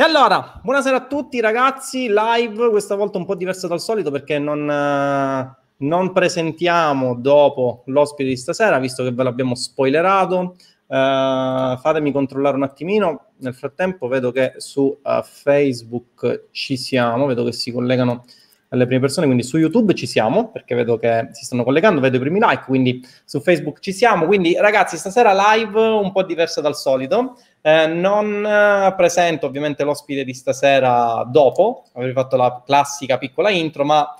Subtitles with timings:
[0.00, 4.38] E allora, buonasera a tutti ragazzi, live, questa volta un po' diversa dal solito perché
[4.38, 10.54] non, eh, non presentiamo dopo l'ospite di stasera, visto che ve l'abbiamo spoilerato.
[10.86, 13.30] Uh, fatemi controllare un attimino.
[13.38, 18.24] Nel frattempo vedo che su uh, Facebook ci siamo, vedo che si collegano
[18.70, 22.16] alle prime persone, quindi su YouTube ci siamo, perché vedo che si stanno collegando, vedo
[22.16, 24.26] i primi like, quindi su Facebook ci siamo.
[24.26, 27.38] Quindi ragazzi, stasera live un po' diversa dal solito.
[27.62, 33.84] Eh, non eh, presento ovviamente l'ospite di stasera dopo, avrei fatto la classica piccola intro,
[33.84, 34.14] ma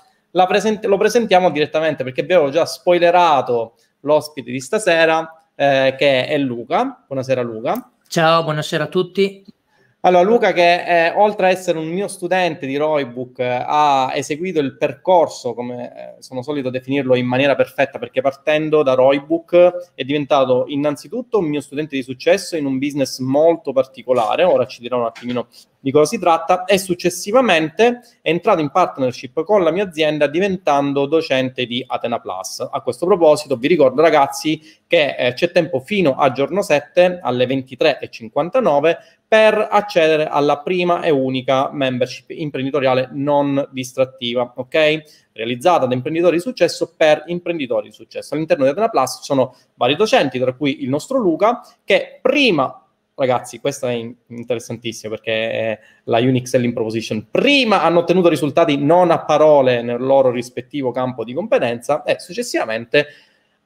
[0.47, 7.03] present- lo presentiamo direttamente perché abbiamo già spoilerato l'ospite di stasera, eh, che è Luca.
[7.05, 7.91] Buonasera Luca.
[8.07, 9.43] Ciao, buonasera a tutti.
[10.01, 14.61] Allora, Luca, che eh, oltre a essere un mio studente di Roybook, eh, ha eseguito
[14.61, 20.05] il percorso, come eh, sono solito definirlo, in maniera perfetta, perché partendo da Roybook è
[20.05, 24.99] diventato innanzitutto un mio studente di successo in un business molto particolare, ora ci dirò
[24.99, 25.47] un attimino
[25.81, 31.07] di cosa si tratta, e successivamente è entrato in partnership con la mia azienda diventando
[31.07, 32.65] docente di Atena Plus.
[32.71, 37.45] A questo proposito vi ricordo ragazzi che eh, c'è tempo fino a giorno 7 alle
[37.45, 38.97] 23.59
[39.29, 45.27] per accedere alla prima e unica membership imprenditoriale non distrattiva, ok?
[45.33, 48.33] Realizzata da imprenditori di successo per imprenditori di successo.
[48.33, 52.83] All'interno di Atena Plus ci sono vari docenti, tra cui il nostro Luca, che prima
[53.13, 53.93] ragazzi, questo è
[54.27, 57.27] interessantissimo perché è la Unique Selling Proposition.
[57.29, 63.07] Prima hanno ottenuto risultati non a parole nel loro rispettivo campo di competenza e successivamente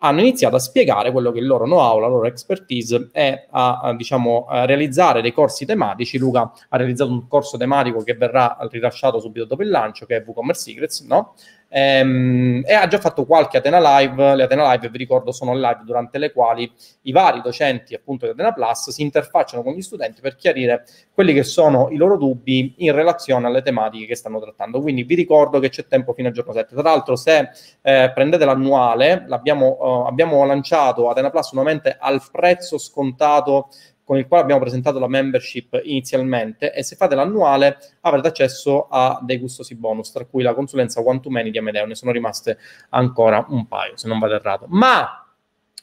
[0.03, 3.79] hanno iniziato a spiegare quello che è il loro know-how, la loro expertise e a,
[3.79, 6.17] a, diciamo, a realizzare dei corsi tematici.
[6.17, 10.23] Luca ha realizzato un corso tematico che verrà rilasciato subito dopo il lancio, che è
[10.25, 11.35] WooCommerce Secrets, no?
[11.75, 14.35] Ehm, e ha già fatto qualche Atena Live.
[14.35, 16.71] Le Atena Live, vi ricordo, sono live durante le quali
[17.03, 21.33] i vari docenti appunto di Atena Plus si interfacciano con gli studenti per chiarire quelli
[21.33, 24.81] che sono i loro dubbi in relazione alle tematiche che stanno trattando.
[24.81, 26.75] Quindi vi ricordo che c'è tempo fino al giorno 7.
[26.75, 27.49] Tra l'altro, se
[27.81, 33.69] eh, prendete l'annuale, uh, abbiamo lanciato Atena Plus nuovamente al prezzo scontato
[34.03, 39.19] con il quale abbiamo presentato la membership inizialmente e se fate l'annuale avrete accesso a
[39.21, 42.57] dei gustosi bonus, tra cui la consulenza one to many di Amedeo, ne sono rimaste
[42.89, 44.65] ancora un paio, se non vado errato.
[44.69, 45.25] Ma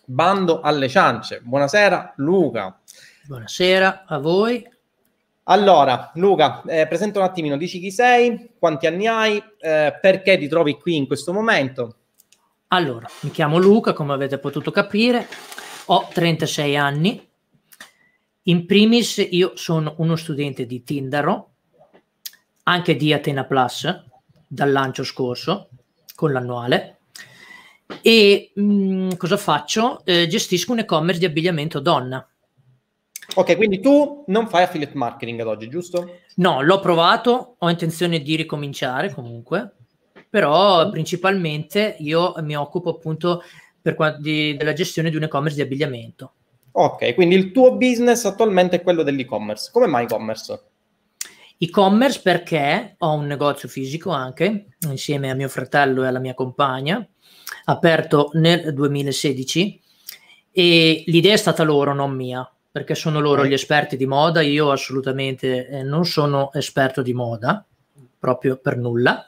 [0.04, 1.40] bando alle ciance.
[1.42, 2.78] Buonasera Luca.
[3.26, 4.68] Buonasera a voi.
[5.44, 10.46] Allora, Luca, eh, presenta un attimino, dici chi sei, quanti anni hai, eh, perché ti
[10.46, 11.96] trovi qui in questo momento?
[12.68, 15.26] Allora, mi chiamo Luca, come avete potuto capire,
[15.86, 17.29] ho 36 anni,
[18.50, 21.50] in primis, io sono uno studente di Tindaro,
[22.64, 24.04] anche di Atena Plus,
[24.46, 25.68] dal lancio scorso,
[26.16, 26.98] con l'annuale.
[28.02, 30.04] E mh, mm, cosa faccio?
[30.04, 32.26] Eh, gestisco un e-commerce di abbigliamento donna.
[33.36, 36.18] Ok, quindi tu non fai affiliate marketing ad oggi, giusto?
[36.36, 39.76] No, l'ho provato, ho intenzione di ricominciare comunque,
[40.28, 43.44] però principalmente io mi occupo appunto
[44.18, 46.32] di, della gestione di un e-commerce di abbigliamento.
[46.72, 49.70] Ok, quindi il tuo business attualmente è quello dell'e-commerce.
[49.72, 50.62] Come mai e-commerce?
[51.58, 57.06] E-commerce perché ho un negozio fisico anche, insieme a mio fratello e alla mia compagna,
[57.64, 59.82] aperto nel 2016
[60.52, 64.70] e l'idea è stata loro, non mia, perché sono loro gli esperti di moda, io
[64.70, 67.64] assolutamente eh, non sono esperto di moda,
[68.18, 69.26] proprio per nulla.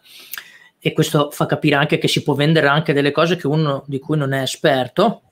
[0.78, 3.98] E questo fa capire anche che si può vendere anche delle cose che uno di
[3.98, 5.31] cui non è esperto,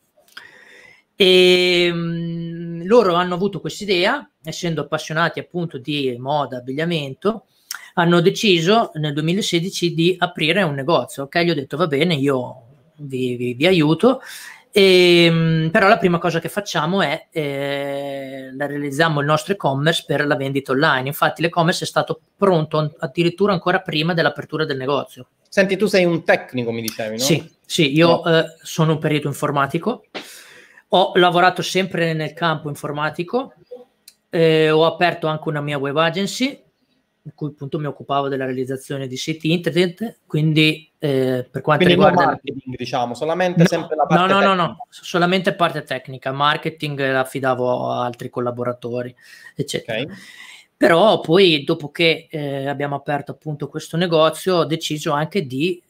[1.20, 7.44] e mh, loro hanno avuto questa idea, essendo appassionati appunto di moda, abbigliamento,
[7.94, 11.25] hanno deciso nel 2016 di aprire un negozio.
[11.25, 12.62] Ok, gli ho detto va bene, io
[12.97, 14.22] vi, vi, vi aiuto.
[14.72, 20.26] E, mh, però la prima cosa che facciamo è eh, realizziamo il nostro e-commerce per
[20.26, 21.08] la vendita online.
[21.08, 25.26] Infatti, l'e-commerce è stato pronto addirittura ancora prima dell'apertura del negozio.
[25.47, 27.22] Senti, tu sei un tecnico, mi dicevi, no?
[27.22, 28.38] Sì, sì io no.
[28.38, 30.04] eh, sono un perito informatico.
[30.93, 33.55] Ho lavorato sempre nel campo informatico,
[34.28, 36.64] eh, ho aperto anche una mia web agency
[37.23, 42.03] in cui appunto mi occupavo della realizzazione di siti internet, quindi eh, per quanto quindi
[42.03, 42.25] riguarda...
[42.32, 46.99] marketing, diciamo, solamente no, sempre la parte No, no, no, no, solamente parte tecnica, marketing
[46.99, 49.14] l'affidavo a altri collaboratori,
[49.55, 50.00] eccetera.
[50.00, 50.14] Okay.
[50.76, 55.81] Però poi dopo che eh, abbiamo aperto appunto questo negozio ho deciso anche di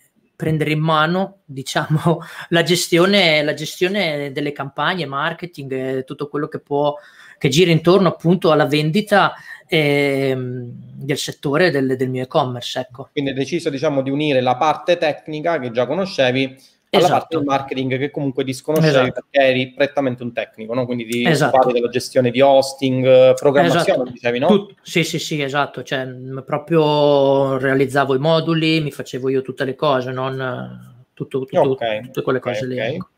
[0.41, 6.97] prendere in mano diciamo la gestione, la gestione delle campagne marketing tutto quello che può
[7.37, 9.35] che gira intorno appunto alla vendita
[9.67, 13.11] eh, del settore del, del mio e-commerce ecco.
[13.13, 16.57] quindi hai deciso diciamo di unire la parte tecnica che già conoscevi
[16.91, 17.19] alla esatto.
[17.19, 19.13] parte del marketing che comunque disconoscevi esatto.
[19.13, 20.87] perché eri prettamente un tecnico, no?
[20.87, 21.71] quindi di esatto.
[21.71, 24.11] della gestione di hosting, programmazione, esatto.
[24.11, 24.47] dicevi, no?
[24.49, 26.07] Tut- sì, sì, sì, esatto, cioè
[26.45, 32.03] proprio realizzavo i moduli, mi facevo io tutte le cose, non tutto, tutto, okay.
[32.03, 32.75] tutte quelle cose okay, lì.
[32.75, 32.95] Okay.
[32.95, 33.09] Ecco.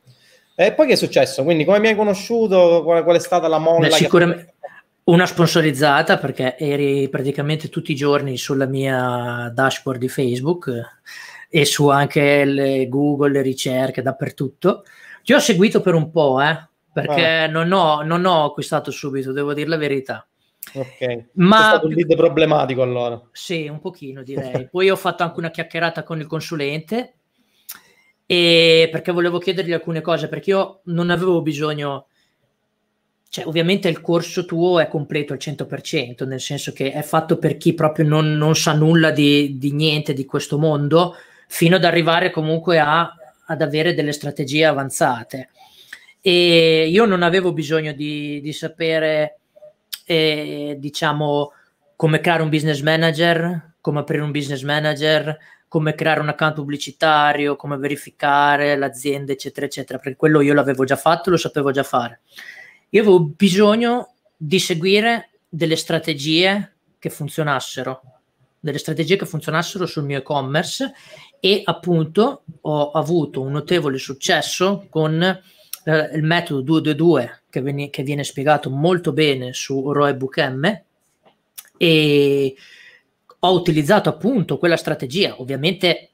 [0.55, 1.43] E poi che è successo?
[1.43, 2.83] Quindi come mi hai conosciuto?
[2.85, 3.89] Qual, qual è stata la molla?
[3.89, 4.55] Beh, sicuramente...
[5.05, 10.71] Una sponsorizzata perché eri praticamente tutti i giorni sulla mia dashboard di Facebook
[11.55, 14.85] e su anche le Google, le ricerche, dappertutto.
[15.23, 17.47] Ti ho seguito per un po', eh, perché ah.
[17.47, 20.27] non, ho, non, ho, acquistato subito, devo dire la verità.
[20.73, 23.21] Ok, ma è stato un lead problematico allora.
[23.33, 24.67] Sì, un pochino direi.
[24.73, 27.17] Poi ho fatto anche una chiacchierata con il consulente
[28.25, 32.07] e perché volevo chiedergli alcune cose, perché io non avevo bisogno
[33.29, 37.59] cioè, ovviamente il corso tuo è completo al 100%, nel senso che è fatto per
[37.59, 41.15] chi proprio non, non sa nulla di, di, niente di questo mondo,
[41.53, 43.15] fino ad arrivare comunque a,
[43.47, 45.51] ad avere delle strategie avanzate.
[46.21, 49.39] E io non avevo bisogno di, di sapere,
[50.05, 51.53] eh, diciamo,
[51.97, 55.37] come creare un business manager, come aprire un business manager,
[55.69, 60.97] come creare un account pubblicitario, come verificare l'azienda, eccetera, eccetera, perché quello io l'avevo già
[60.97, 62.21] fatto, lo sapevo già fare
[62.95, 68.03] io avevo bisogno di seguire delle strategie che funzionassero,
[68.61, 70.93] delle strategie che funzionassero sul mio e-commerce
[71.45, 78.05] e appunto ho avuto un notevole successo con eh, il metodo 222 che, viene, che
[78.05, 80.81] viene spiegato molto bene su Roebook M
[81.77, 82.55] e
[83.41, 86.11] ho utilizzato appunto quella strategia, ovviamente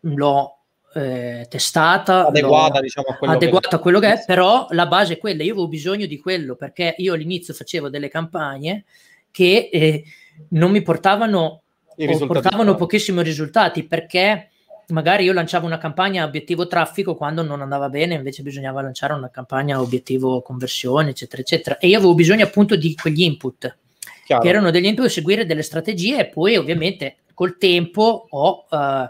[0.00, 0.58] l'ho
[0.92, 3.74] eh, testata, adeguata, diciamo, a quello, adeguata che...
[3.76, 5.42] a quello che è, però la base è quella.
[5.44, 8.84] Io avevo bisogno di quello perché io all'inizio facevo delle campagne
[9.30, 10.04] che eh,
[10.50, 11.62] non mi portavano,
[12.26, 14.48] portavano pochissimi risultati perché
[14.88, 19.30] magari io lanciavo una campagna obiettivo traffico quando non andava bene, invece bisognava lanciare una
[19.30, 21.78] campagna obiettivo conversione, eccetera, eccetera.
[21.78, 23.76] E io avevo bisogno appunto di quegli input,
[24.24, 24.42] Chiaro.
[24.42, 28.66] che erano degli input, seguire delle strategie e poi ovviamente col tempo ho...
[28.68, 29.08] Uh,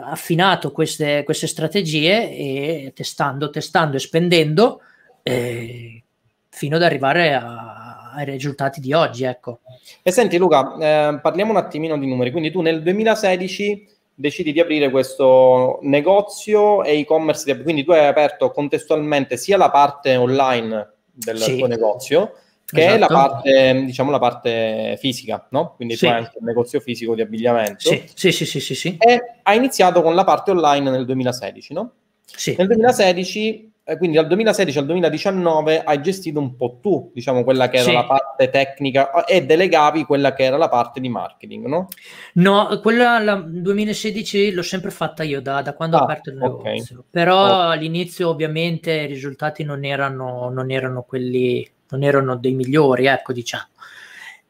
[0.00, 4.80] affinato queste, queste strategie e testando, testando e spendendo
[5.22, 6.02] eh,
[6.48, 7.77] fino ad arrivare a,
[8.18, 9.24] ai risultati di oggi.
[9.24, 9.60] Ecco.
[10.02, 12.30] E senti Luca, eh, parliamo un attimino di numeri.
[12.30, 18.50] Quindi tu nel 2016 decidi di aprire questo negozio e e-commerce, quindi tu hai aperto
[18.50, 21.56] contestualmente sia la parte online del sì.
[21.56, 22.34] tuo negozio,
[22.64, 22.94] che esatto.
[22.94, 25.74] è la parte, diciamo, la parte fisica, no?
[25.76, 26.06] Quindi sì.
[26.06, 27.88] tu hai anche un negozio fisico di abbigliamento.
[27.88, 28.96] Sì, sì, sì, sì, sì, sì.
[28.98, 31.92] E hai iniziato con la parte online nel 2016, no?
[32.24, 32.56] Sì.
[32.58, 37.70] Nel 2016, eh, quindi dal 2016 al 2019 hai gestito un po' tu, diciamo, quella
[37.70, 37.92] che era sì.
[37.94, 41.88] la parte tecnica e delegavi quella che era la parte di marketing, no?
[42.34, 46.36] No, quella la 2016 l'ho sempre fatta io da, da quando ah, ho aperto il
[46.36, 46.98] negozio.
[46.98, 47.08] Okay.
[47.10, 47.68] Però oh.
[47.70, 53.68] all'inizio ovviamente i risultati non erano, non erano quelli non erano dei migliori, ecco, diciamo.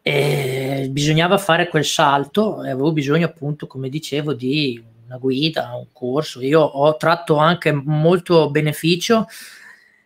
[0.02, 5.88] E bisognava fare quel salto e avevo bisogno, appunto, come dicevo, di una guida, un
[5.92, 6.40] corso.
[6.42, 9.26] Io ho tratto anche molto beneficio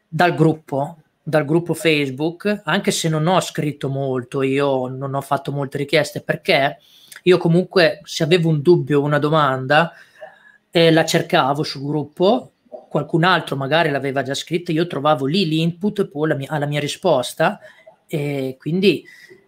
[0.09, 5.53] dal gruppo, dal gruppo Facebook, anche se non ho scritto molto, io non ho fatto
[5.53, 6.79] molte richieste perché
[7.25, 9.93] io comunque se avevo un dubbio o una domanda
[10.71, 12.53] eh, la cercavo sul gruppo
[12.89, 16.81] qualcun altro magari l'aveva già scritta, io trovavo lì l'input poi la mia, alla mia
[16.81, 17.59] risposta
[18.07, 19.03] e quindi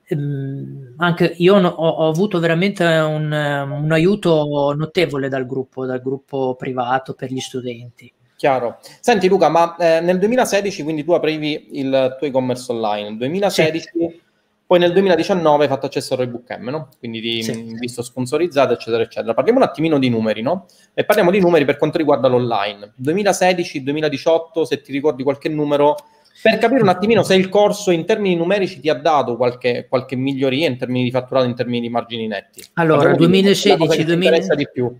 [0.06, 6.54] ehm, anche io ho, ho, avuto veramente un, un, aiuto notevole dal gruppo, dal gruppo
[6.56, 8.12] privato per gli studenti.
[8.36, 8.78] Chiaro.
[9.00, 13.88] Senti Luca, ma eh, nel 2016 quindi tu aprivi il tuo e-commerce online, nel 2016
[13.92, 14.22] sì.
[14.66, 16.88] Poi nel 2019 hai fatto accesso al Roybook M, no?
[16.98, 17.76] Quindi di sì.
[17.78, 19.34] visto sponsorizzato, eccetera, eccetera.
[19.34, 20.66] Parliamo un attimino di numeri, no?
[20.94, 22.92] E parliamo di numeri per quanto riguarda l'online.
[22.96, 25.96] 2016, 2018, se ti ricordi qualche numero,
[26.42, 30.16] per capire un attimino se il corso in termini numerici ti ha dato qualche, qualche
[30.16, 32.64] miglioria in termini di fatturato, in termini di margini netti.
[32.74, 34.54] Allora, 2016, 2000...
[34.54, 34.94] di più.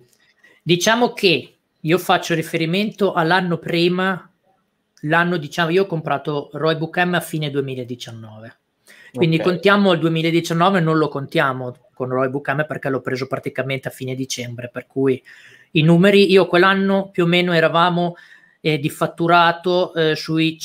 [0.62, 4.30] Diciamo che io faccio riferimento all'anno prima,
[5.02, 8.56] l'anno diciamo, io ho comprato Roybook M a fine 2019
[9.14, 9.46] quindi okay.
[9.46, 14.16] contiamo il 2019, non lo contiamo con Roy Bucame perché l'ho preso praticamente a fine
[14.16, 15.22] dicembre, per cui
[15.72, 18.16] i numeri, io quell'anno più o meno eravamo
[18.60, 20.58] eh, di fatturato eh, sui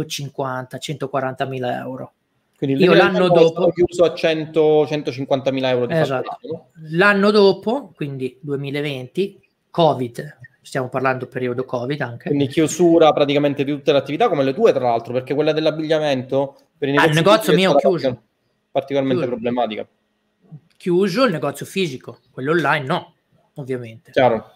[0.00, 2.12] 150-140 mila euro.
[2.56, 6.68] Quindi io l'anno dopo chiuso a 100, 150 mila euro di esatto.
[6.90, 12.28] L'anno dopo, quindi 2020, Covid, stiamo parlando periodo Covid anche.
[12.28, 16.56] Quindi chiusura praticamente di tutte le attività, come le tue tra l'altro, perché quella dell'abbigliamento
[16.78, 18.22] per ah, il negozio mio chiuso.
[18.70, 19.40] Particolarmente chiuso.
[19.40, 19.88] problematica.
[20.76, 23.14] Chiuso il negozio fisico, quello online no,
[23.54, 24.12] ovviamente.
[24.12, 24.52] Chiaro.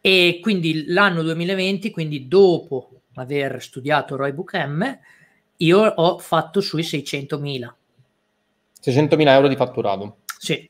[0.00, 4.98] E quindi l'anno 2020, quindi dopo aver studiato Roybook M,
[5.56, 7.72] io ho fatto sui 600.000.
[8.82, 10.16] 600.000 euro di fatturato.
[10.38, 10.68] Sì.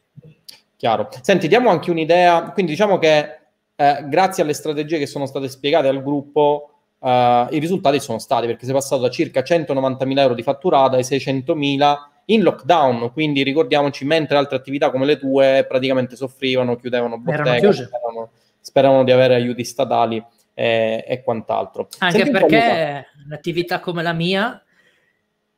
[0.77, 1.09] Chiaro.
[1.21, 3.39] Senti, diamo anche un'idea, quindi diciamo che
[3.77, 8.47] eh, grazie alle strategie che sono state spiegate al gruppo, eh, i risultati sono stati,
[8.47, 11.97] perché sei passato da circa 190.000 euro di fatturata ai 600.000
[12.27, 18.31] in lockdown, quindi ricordiamoci, mentre altre attività come le tue praticamente soffrivano, chiudevano botteghe, speravano,
[18.61, 21.89] speravano, di avere aiuti statali e, e quant'altro.
[21.99, 24.63] Anche Senti perché un'attività come la mia,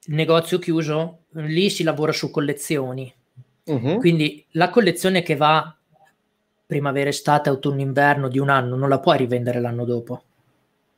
[0.07, 3.13] negozio chiuso, lì si lavora su collezioni.
[3.65, 3.99] Uh-huh.
[3.99, 5.75] Quindi la collezione che va
[6.67, 10.23] primavera, estate, autunno, inverno di un anno non la puoi rivendere l'anno dopo.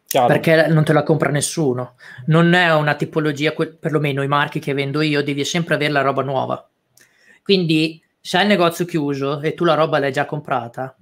[0.07, 0.29] Chiaro.
[0.29, 1.95] Perché non te la compra nessuno.
[2.27, 6.23] Non è una tipologia, perlomeno i marchi che vendo io, devi sempre avere la roba
[6.23, 6.69] nuova.
[7.43, 10.97] Quindi se hai il negozio chiuso e tu la roba l'hai già comprata,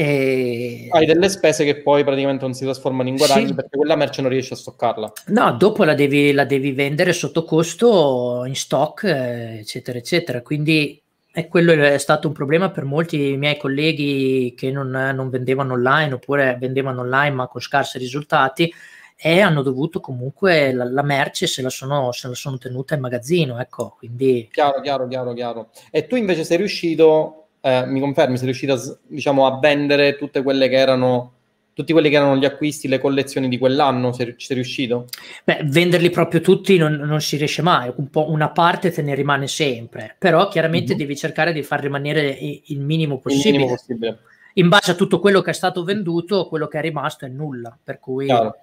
[0.00, 0.86] e...
[0.92, 3.54] Hai delle spese che poi praticamente non si trasformano in guadagni sì.
[3.54, 5.12] perché quella merce non riesci a stoccarla.
[5.26, 10.40] No, dopo la devi, la devi vendere sotto costo in stock, eccetera, eccetera.
[10.42, 11.02] Quindi
[11.32, 16.14] e quello è stato un problema per molti miei colleghi che non, non vendevano online
[16.14, 18.72] oppure vendevano online ma con scarsi risultati
[19.16, 23.00] e hanno dovuto comunque la, la merce se la, sono, se la sono tenuta in
[23.00, 23.58] magazzino.
[23.58, 24.48] Ecco, quindi...
[24.52, 25.70] Chiaro, chiaro, chiaro, chiaro.
[25.90, 30.42] E tu invece sei riuscito eh, mi confermi, sei riuscito a, diciamo, a vendere tutte
[30.42, 31.32] quelle che erano
[31.78, 35.06] tutti quelli che erano gli acquisti, le collezioni di quell'anno, sei, sei riuscito?
[35.44, 39.14] Beh, venderli proprio tutti non, non, si riesce mai, un po' una parte te ne
[39.14, 40.98] rimane sempre, però chiaramente mm-hmm.
[40.98, 43.48] devi cercare di far rimanere il minimo possibile.
[43.48, 44.18] Il minimo possibile.
[44.54, 47.78] In base a tutto quello che è stato venduto, quello che è rimasto è nulla,
[47.80, 48.26] per cui...
[48.26, 48.56] Chiaro.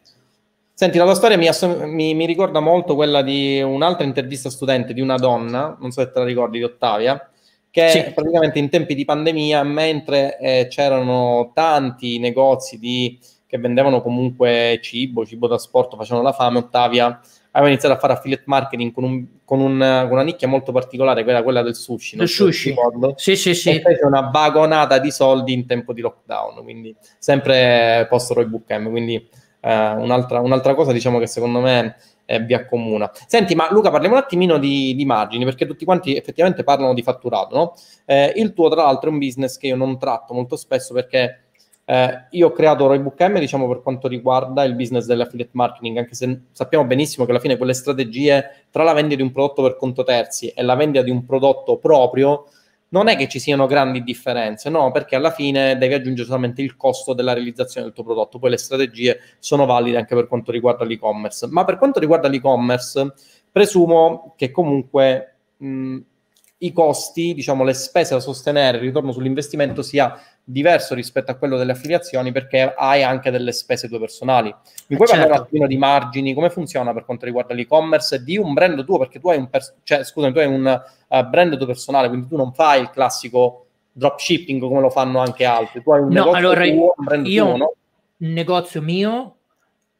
[0.74, 4.94] Senti, la tua storia mi, assom- mi, mi, ricorda molto quella di un'altra intervista studente
[4.94, 7.30] di una donna, non so se te la ricordi, di Ottavia,
[7.76, 8.14] che sì.
[8.14, 15.26] praticamente in tempi di pandemia, mentre eh, c'erano tanti negozi di, che vendevano comunque cibo,
[15.26, 17.20] cibo da sport, facevano la fame, Ottavia
[17.52, 21.26] aveva iniziato a fare affiliate marketing con, un, con, un, con una nicchia molto particolare,
[21.26, 22.16] quella, quella del sushi.
[22.16, 22.74] Del sushi.
[23.16, 23.72] Sì, sì, sì.
[23.72, 28.72] E fece una vagonata di soldi in tempo di lockdown, quindi sempre post Roy Book
[28.72, 33.12] M, quindi eh, un'altra, un'altra cosa diciamo che secondo me eh, vi accomuna.
[33.28, 37.02] Senti, ma Luca, parliamo un attimino di, di, margini, perché tutti quanti effettivamente parlano di
[37.02, 37.74] fatturato, no?
[38.06, 41.46] Eh, il tuo, tra l'altro, è un business che io non tratto molto spesso perché
[41.88, 46.16] eh, io ho creato Roybook M, diciamo, per quanto riguarda il business dell'affiliate marketing, anche
[46.16, 49.78] se sappiamo benissimo che alla fine quelle strategie tra la vendita di un prodotto per
[49.78, 52.46] conto terzi e la vendita di un prodotto proprio
[52.90, 56.76] non è che ci siano grandi differenze, no, perché alla fine devi aggiungere solamente il
[56.76, 60.86] costo della realizzazione del tuo prodotto, poi le strategie sono valide anche per quanto riguarda
[60.86, 61.48] l'e-commerce.
[61.50, 63.14] Ma per quanto riguarda l'e-commerce,
[63.52, 65.98] presumo che comunque mh,
[66.60, 71.58] i costi, diciamo le spese da sostenere, il ritorno sull'investimento sia diverso rispetto a quello
[71.58, 74.54] delle affiliazioni perché hai anche delle spese tue personali.
[74.88, 75.24] Mi puoi certo.
[75.24, 78.98] parlare un attimo di margini, come funziona per quanto riguarda l'e-commerce di un brand tuo?
[79.00, 82.28] Perché tu hai un, pers- cioè, scusami, tu hai un uh, brand tuo personale, quindi
[82.28, 85.84] tu non fai il classico dropshipping come lo fanno anche altri.
[85.84, 87.74] Tu hai un no, negozio allora, tuo, un brand io, tuo, no?
[88.18, 89.35] Un negozio mio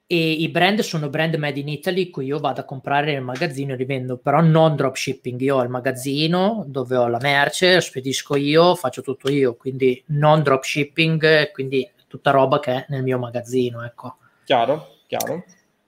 [0.08, 3.74] e i brand sono brand made in Italy cui io vado a comprare nel magazzino
[3.74, 8.76] e rivendo, però non dropshipping, io ho il magazzino dove ho la merce, spedisco io,
[8.76, 14.18] faccio tutto io, quindi non dropshipping, quindi tutta roba che è nel mio magazzino, ecco.
[14.44, 15.44] Chiaro, chiaro.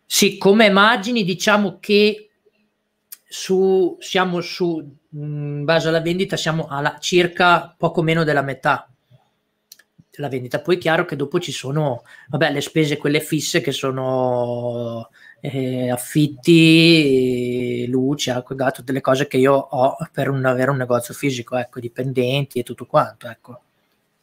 [0.05, 2.29] Sì, come immagini diciamo che
[3.23, 8.89] su, siamo su, in base alla vendita, siamo alla circa poco meno della metà
[10.17, 10.59] la vendita.
[10.61, 15.09] Poi è chiaro che dopo ci sono, vabbè, le spese quelle fisse che sono
[15.39, 21.13] eh, affitti, luce, acqua, gatto, delle cose che io ho per un, avere un negozio
[21.13, 23.61] fisico, ecco, dipendenti e tutto quanto, ecco.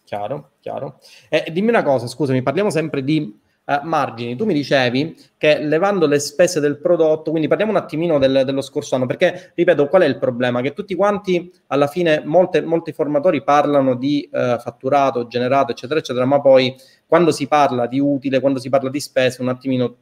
[0.04, 1.00] Chiaro, chiaro.
[1.28, 4.36] Eh, dimmi una cosa, scusami, parliamo sempre di Uh, margini.
[4.36, 8.60] Tu mi dicevi che levando le spese del prodotto, quindi parliamo un attimino del, dello
[8.60, 10.60] scorso anno, perché ripeto, qual è il problema?
[10.60, 16.26] Che tutti quanti, alla fine, molte, molti formatori parlano di uh, fatturato, generato, eccetera, eccetera,
[16.26, 19.96] ma poi quando si parla di utile, quando si parla di spese, un attimino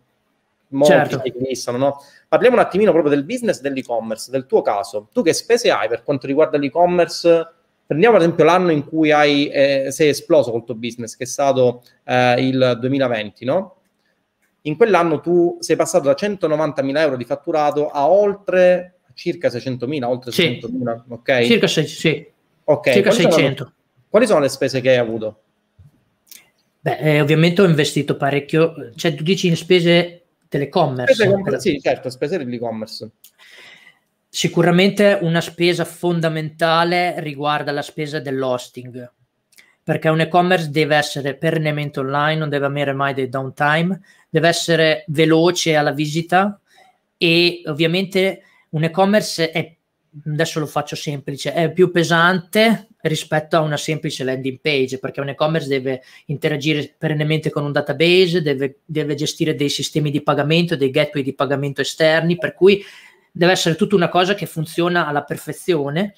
[0.72, 1.22] molti certo.
[1.52, 2.00] si no?
[2.26, 5.08] Parliamo un attimino proprio del business dell'e-commerce, del tuo caso.
[5.12, 7.46] Tu che spese hai per quanto riguarda l'e-commerce?
[7.92, 11.26] Prendiamo ad esempio l'anno in cui hai, eh, sei esploso col tuo business, che è
[11.26, 13.76] stato eh, il 2020, no?
[14.62, 20.30] In quell'anno tu sei passato da 190.000 euro di fatturato a oltre circa 600.000, oltre
[20.30, 20.58] sì.
[20.62, 21.42] 600.000, ok?
[21.42, 22.26] Circa, se- sì.
[22.64, 22.94] okay.
[22.94, 23.62] circa quali 600.
[23.62, 23.74] Sono,
[24.08, 25.40] quali sono le spese che hai avuto?
[26.80, 31.12] Beh, eh, ovviamente ho investito parecchio, cioè tu dici in spese telecommerce.
[31.12, 33.10] Spese sì, certo, spese dell'e-commerce.
[34.34, 39.12] Sicuramente una spesa fondamentale riguarda la spesa dell'hosting,
[39.82, 45.04] perché un e-commerce deve essere perennemente online, non deve avere mai dei downtime, deve essere
[45.08, 46.58] veloce alla visita
[47.18, 49.76] e ovviamente un e-commerce è
[50.24, 55.28] adesso lo faccio semplice, è più pesante rispetto a una semplice landing page, perché un
[55.28, 60.90] e-commerce deve interagire perennemente con un database, deve, deve, gestire dei sistemi di pagamento, dei
[60.90, 62.82] gateway di pagamento esterni, per cui
[63.32, 66.14] deve essere tutta una cosa che funziona alla perfezione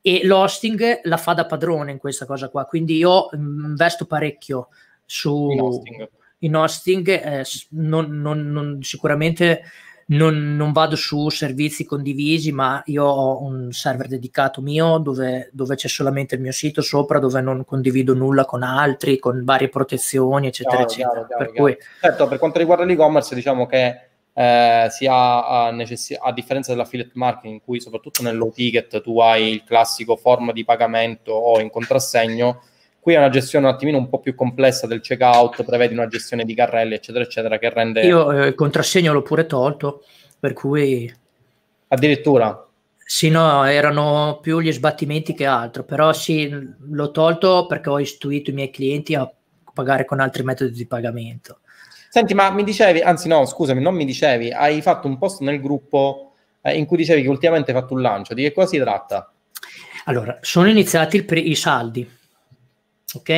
[0.00, 4.68] e l'hosting la fa da padrone in questa cosa qua, quindi io investo parecchio
[5.04, 9.62] su in hosting, in hosting eh, non, non, non, sicuramente
[10.06, 15.76] non, non, vado su servizi condivisi, ma io ho un server dedicato mio dove, dove,
[15.76, 20.48] c'è solamente il mio sito sopra, dove non condivido nulla con altri, con varie protezioni,
[20.48, 21.26] eccetera, chiaro, eccetera.
[21.26, 21.76] Chiaro, per, Cui...
[22.00, 27.12] certo, per quanto riguarda l'e-commerce, diciamo che eh, si ha a, necess- a differenza dell'affiliate
[27.14, 31.60] marketing, in cui soprattutto nel low ticket tu hai il classico forma di pagamento o
[31.60, 32.62] in contrassegno
[33.02, 36.44] Qui è una gestione un attimino un po' più complessa del checkout, prevedi una gestione
[36.44, 38.02] di carrelli, eccetera, eccetera, che rende...
[38.02, 40.04] Io eh, il contrassegno l'ho pure tolto,
[40.38, 41.12] per cui...
[41.88, 42.64] Addirittura?
[43.04, 48.50] Sì, no, erano più gli sbattimenti che altro, però sì, l'ho tolto perché ho istruito
[48.50, 49.28] i miei clienti a
[49.74, 51.58] pagare con altri metodi di pagamento.
[52.12, 55.62] Senti, ma mi dicevi, anzi no, scusami, non mi dicevi, hai fatto un post nel
[55.62, 58.78] gruppo eh, in cui dicevi che ultimamente hai fatto un lancio, di che cosa si
[58.78, 59.32] tratta?
[60.04, 62.20] Allora, sono iniziati pre- i saldi
[63.14, 63.28] ok?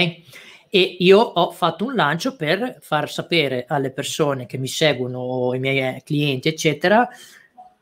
[0.71, 5.61] E io ho fatto un lancio per far sapere alle persone che mi seguono, i
[5.61, 7.09] miei clienti, eccetera,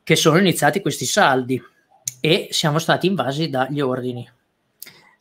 [0.03, 1.61] che sono iniziati questi saldi
[2.19, 4.29] e siamo stati invasi dagli ordini.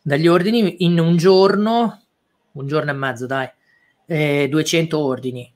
[0.03, 2.03] Dagli ordini in un giorno,
[2.53, 3.49] un giorno e mezzo, dai,
[4.07, 5.51] eh, 200 ordini.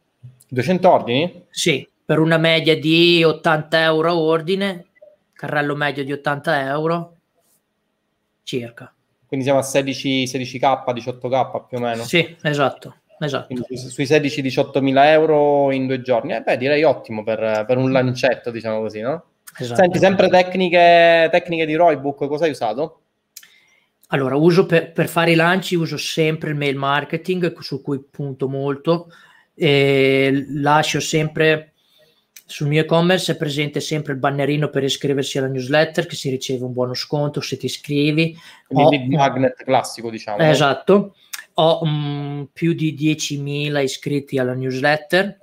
[0.49, 1.45] 200 ordini?
[1.51, 4.87] Sì, per una media di 80 euro ordine,
[5.33, 7.17] carrello medio di 80 euro
[8.43, 8.93] circa.
[9.27, 12.05] Quindi siamo a 16, 16k, 18k più o meno.
[12.05, 12.97] Sì, esatto.
[13.19, 13.47] esatto.
[13.47, 16.33] Quindi sui 16-18 mila euro in due giorni.
[16.33, 19.25] Eh beh, direi ottimo per, per un lancetto, diciamo così, no?
[19.59, 19.81] Esatto.
[19.81, 23.01] Senti, sempre tecniche, tecniche di Roybook, cosa hai usato?
[24.09, 28.49] Allora, uso per, per, fare i lanci uso sempre il mail marketing, su cui punto
[28.49, 29.09] molto.
[29.57, 31.73] E lascio sempre
[32.49, 36.65] sul mio e-commerce è presente sempre il bannerino per iscriversi alla newsletter che si riceve
[36.65, 38.39] un buono sconto se ti iscrivi.
[38.69, 40.39] Quindi il magnet classico, diciamo.
[40.39, 41.17] Esatto.
[41.55, 45.41] Ho um, più di 10.000 iscritti alla newsletter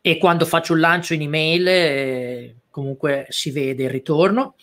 [0.00, 4.54] e quando faccio un lancio in email eh, comunque si vede il ritorno.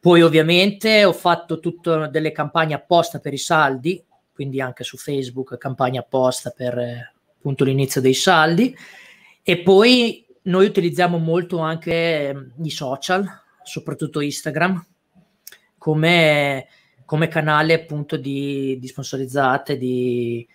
[0.00, 4.02] Poi ovviamente ho fatto tutte delle campagne apposta per i saldi,
[4.32, 8.72] quindi anche su Facebook campagne apposta per eh, appunto l'inizio dei saldi
[9.42, 13.26] e poi noi utilizziamo molto anche ehm, i social,
[13.64, 14.84] soprattutto Instagram,
[15.76, 16.66] come,
[17.04, 20.46] come canale appunto di, di sponsorizzate, di,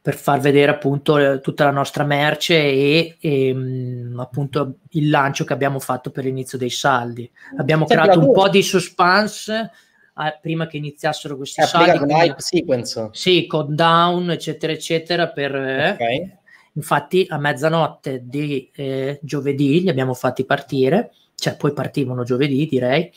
[0.00, 5.54] per far vedere appunto tutta la nostra merce e, e ehm, appunto il lancio che
[5.54, 7.30] abbiamo fatto per l'inizio dei saldi.
[7.56, 9.70] Abbiamo Senti, creato un po' di suspense
[10.16, 11.98] eh, prima che iniziassero questi È saldi.
[11.98, 13.08] Quindi, sequence.
[13.12, 15.54] Sì, countdown, eccetera, eccetera, per...
[15.54, 16.42] Eh, okay
[16.76, 23.12] Infatti a mezzanotte di eh, giovedì li abbiamo fatti partire, cioè poi partivano giovedì direi,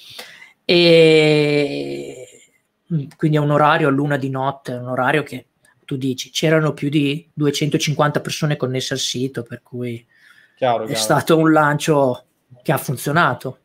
[0.63, 2.27] e
[2.93, 5.47] mm, quindi è un orario a luna di notte, un orario che
[5.85, 10.05] tu dici c'erano più di 250 persone connesse al sito, per cui
[10.55, 11.01] chiaro, è chiaro.
[11.01, 12.25] stato un lancio
[12.61, 13.61] che ha funzionato.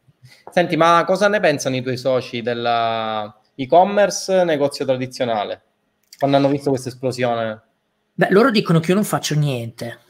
[0.52, 5.62] Senti, ma cosa ne pensano i tuoi soci dell'e-commerce negozio tradizionale?
[6.18, 7.62] Quando hanno visto questa esplosione?
[8.12, 10.00] Beh, loro dicono che io non faccio niente.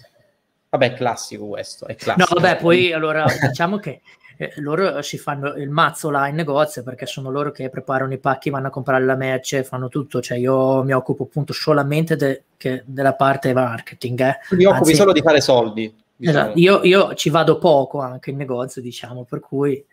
[0.68, 1.86] Vabbè, è classico questo.
[1.86, 2.34] È classico.
[2.34, 4.00] No, vabbè, poi allora diciamo che
[4.36, 8.18] eh, loro si fanno il mazzo là in negozio perché sono loro che preparano i
[8.18, 10.20] pacchi, vanno a comprare la merce, fanno tutto.
[10.20, 12.42] Cioè, io mi occupo appunto solamente de-
[12.84, 14.20] della parte marketing.
[14.20, 14.38] Eh.
[14.56, 15.94] Mi occupi Anzi, solo di fare soldi.
[16.16, 16.38] Diciamo.
[16.38, 19.86] Esatto, io, io, ci vado poco anche in negozio, diciamo, per cui.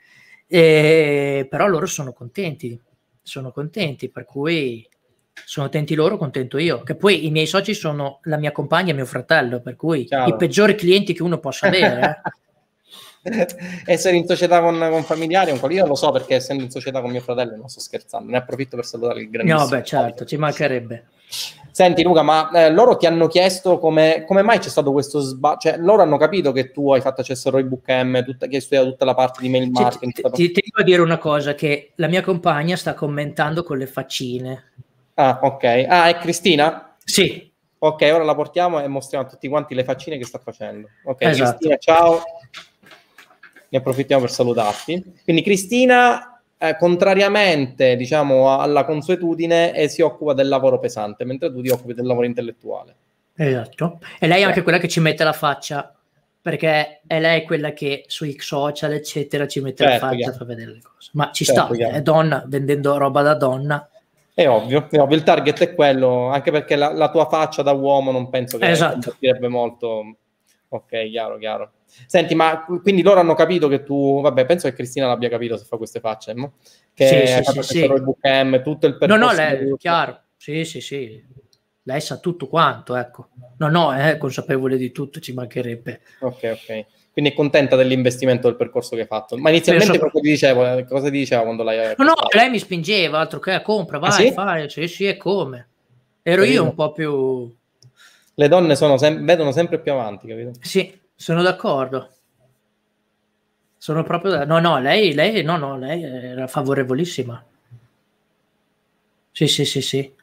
[0.51, 2.79] Eh, però loro sono contenti,
[3.21, 4.87] sono contenti, per cui
[5.45, 6.81] sono contenti loro, contento io.
[6.81, 10.27] Che poi i miei soci sono la mia compagna e mio fratello, per cui Ciao.
[10.27, 12.21] i peggiori clienti che uno possa avere.
[12.23, 12.37] Eh.
[13.85, 17.11] Essere in società con, con familiari, un io lo so perché essendo in società con
[17.11, 19.63] mio fratello, non sto scherzando, ne approfitto per salutare il grandissimo.
[19.63, 21.05] No, beh, certo, ci mancherebbe.
[21.79, 25.59] Senti Luca, ma eh, loro ti hanno chiesto come, come mai c'è stato questo sbaglio?
[25.59, 28.61] Cioè, loro hanno capito che tu hai fatto accesso a Roybook M, tutta, che hai
[28.61, 30.11] studiato tutta la parte di mail marketing.
[30.11, 33.87] Ti, ti, ti, devo dire una cosa, che la mia compagna sta commentando con le
[33.87, 34.71] faccine.
[35.13, 35.63] Ah, ok.
[35.87, 36.97] Ah, è Cristina?
[37.01, 37.49] Sì.
[37.77, 40.89] Ok, ora la portiamo e mostriamo a tutti quanti le faccine che sta facendo.
[41.05, 41.59] Ok, esatto.
[41.59, 42.21] Cristina, ciao.
[43.69, 45.21] Ne approfittiamo per salutarti.
[45.23, 51.61] Quindi Cristina eh, contrariamente diciamo alla consuetudine e si occupa del lavoro pesante, mentre tu
[51.61, 52.95] ti occupi del lavoro intellettuale.
[53.33, 53.99] Esatto.
[54.19, 55.95] E lei è anche quella che ci mette la faccia,
[56.41, 60.71] perché è lei quella che sui social, eccetera, ci mette certo, la faccia per vedere
[60.73, 61.09] le cose.
[61.13, 61.95] Ma ci certo, sta, chiaro.
[61.95, 63.89] è donna, vendendo roba da donna.
[64.33, 67.71] È ovvio, è ovvio, il target è quello, anche perché la, la tua faccia da
[67.71, 69.15] uomo non penso che esatto.
[69.47, 70.15] molto.
[70.69, 71.71] Ok, chiaro, chiaro.
[72.05, 75.65] Senti, ma quindi loro hanno capito che tu, vabbè, penso che Cristina l'abbia capito se
[75.65, 76.53] fa queste facce, no?
[76.93, 77.83] Che sì, sì, sì, sì.
[77.85, 79.23] il bookcam, tutto il percorso.
[79.23, 81.25] No, no, lei, chiaro, sì, sì, sì.
[81.83, 83.29] Lei sa tutto quanto, ecco.
[83.57, 86.01] No, no, è consapevole di tutto, ci mancherebbe.
[86.19, 86.85] Ok, ok.
[87.11, 89.35] Quindi è contenta dell'investimento del percorso che hai fatto.
[89.37, 89.99] Ma inizialmente so...
[89.99, 90.77] cosa ti dicevo?
[90.77, 94.09] Eh, cosa ti diceva quando l'hai No, no, lei mi spingeva, altro che compra, vai,
[94.09, 94.31] ah, sì?
[94.31, 95.67] fai, sì, sì, e come.
[96.21, 97.57] Ero io un po' più...
[98.39, 100.51] Le donne sem- vedono sempre più avanti, capito?
[100.61, 102.09] Sì, sono d'accordo.
[103.75, 104.31] Sono proprio...
[104.31, 104.45] Da...
[104.45, 107.43] No, no, lei, lei, no, no, lei era favorevolissima.
[109.31, 110.13] Sì, sì, sì, sì.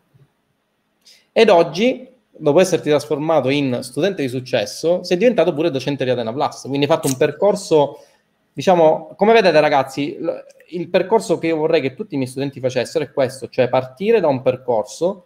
[1.30, 6.32] Ed oggi, dopo esserti trasformato in studente di successo, sei diventato pure docente di Atena
[6.32, 6.62] Plus.
[6.62, 8.02] Quindi hai fatto un percorso,
[8.50, 10.16] diciamo, come vedete ragazzi,
[10.68, 14.20] il percorso che io vorrei che tutti i miei studenti facessero è questo, cioè partire
[14.20, 15.24] da un percorso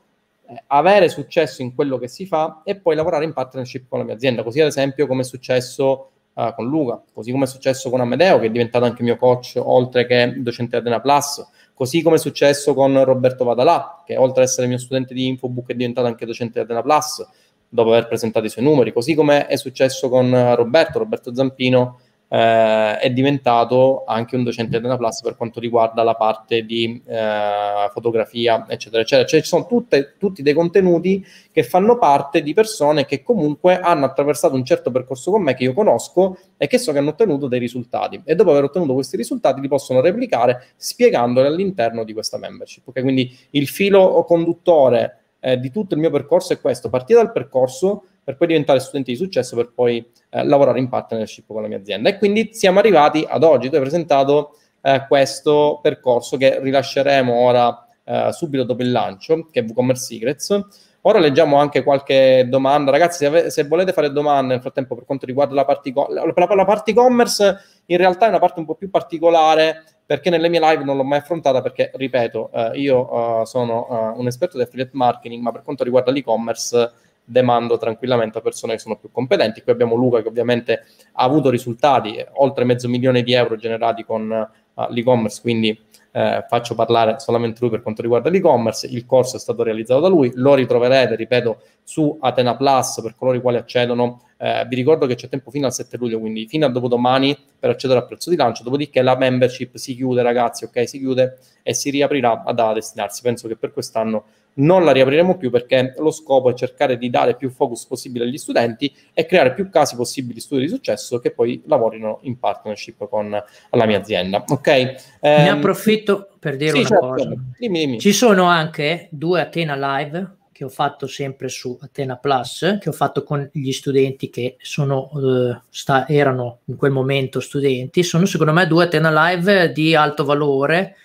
[0.69, 4.15] avere successo in quello che si fa e poi lavorare in partnership con la mia
[4.15, 8.01] azienda, così ad esempio come è successo uh, con Luca, così come è successo con
[8.01, 12.17] Amedeo che è diventato anche mio coach oltre che docente di Atena Plus, così come
[12.17, 16.07] è successo con Roberto Vadalà che oltre ad essere mio studente di Infobook è diventato
[16.07, 17.27] anche docente di Atena Plus
[17.69, 22.01] dopo aver presentato i suoi numeri, così come è successo con Roberto, Roberto Zampino
[22.33, 27.91] eh, è diventato anche un docente di Plus per quanto riguarda la parte di eh,
[27.93, 29.27] fotografia, eccetera, eccetera.
[29.27, 34.05] Cioè ci sono tutte, tutti dei contenuti che fanno parte di persone che comunque hanno
[34.05, 37.49] attraversato un certo percorso con me che io conosco e che so che hanno ottenuto
[37.49, 38.23] dei risultati.
[38.25, 42.87] E dopo aver ottenuto questi risultati li possono replicare spiegandoli all'interno di questa membership.
[42.87, 43.03] Okay?
[43.03, 48.05] Quindi il filo conduttore eh, di tutto il mio percorso è questo, partire dal percorso
[48.31, 51.79] per poi diventare studenti di successo, per poi eh, lavorare in partnership con la mia
[51.79, 52.09] azienda.
[52.09, 53.69] E quindi siamo arrivati ad oggi.
[53.69, 59.61] Tu hai presentato eh, questo percorso che rilasceremo ora eh, subito dopo il lancio, che
[59.61, 60.67] è WooCommerce Secrets.
[61.03, 62.91] Ora leggiamo anche qualche domanda.
[62.93, 66.09] Ragazzi, se, ave- se, volete fare domande nel frattempo per quanto riguarda la parte, co-
[66.11, 70.31] la, la, la parte e-commerce, in realtà è una parte un po' più particolare perché
[70.31, 74.27] nelle mie live non l'ho mai affrontata perché, ripeto, eh, io eh, sono eh, un
[74.27, 76.93] esperto di affiliate marketing, ma per quanto riguarda l'e-commerce
[77.25, 79.63] demando tranquillamente a persone che sono più competenti.
[79.63, 84.05] Qui abbiamo Luca che ovviamente ha avuto risultati, eh, oltre mezzo milione di euro generati
[84.05, 85.79] con uh, l'e-commerce, quindi
[86.13, 88.87] eh, faccio parlare solamente lui per quanto riguarda l'e-commerce.
[88.87, 93.37] Il corso è stato realizzato da lui, lo ritroverete, ripeto, su Atena Plus per coloro
[93.37, 94.23] i quali accedono.
[94.37, 97.71] Eh, vi ricordo che c'è tempo fino al 7 luglio, quindi fino a dopodomani per
[97.71, 98.63] accedere al prezzo di lancio.
[98.63, 100.89] Dopodiché la membership si chiude, ragazzi, ok?
[100.89, 103.23] Si chiude e si riaprirà a destinarsi.
[103.23, 107.37] Penso che per quest'anno non la riapriremo più perché lo scopo è cercare di dare
[107.37, 111.31] più focus possibile agli studenti e creare più casi possibili di studio di successo che
[111.31, 114.45] poi lavorino in partnership con la mia azienda.
[114.47, 114.67] Ok?
[114.67, 117.07] Eh, ne approfitto per dire sì, una certo.
[117.07, 117.35] cosa.
[117.59, 118.01] Dimmi, dimmi.
[118.01, 122.93] Ci sono anche due Atena Live che ho fatto sempre su Atena Plus, che ho
[122.93, 128.03] fatto con gli studenti che sono, uh, sta, erano in quel momento studenti.
[128.03, 130.97] Sono secondo me due Atena Live di alto valore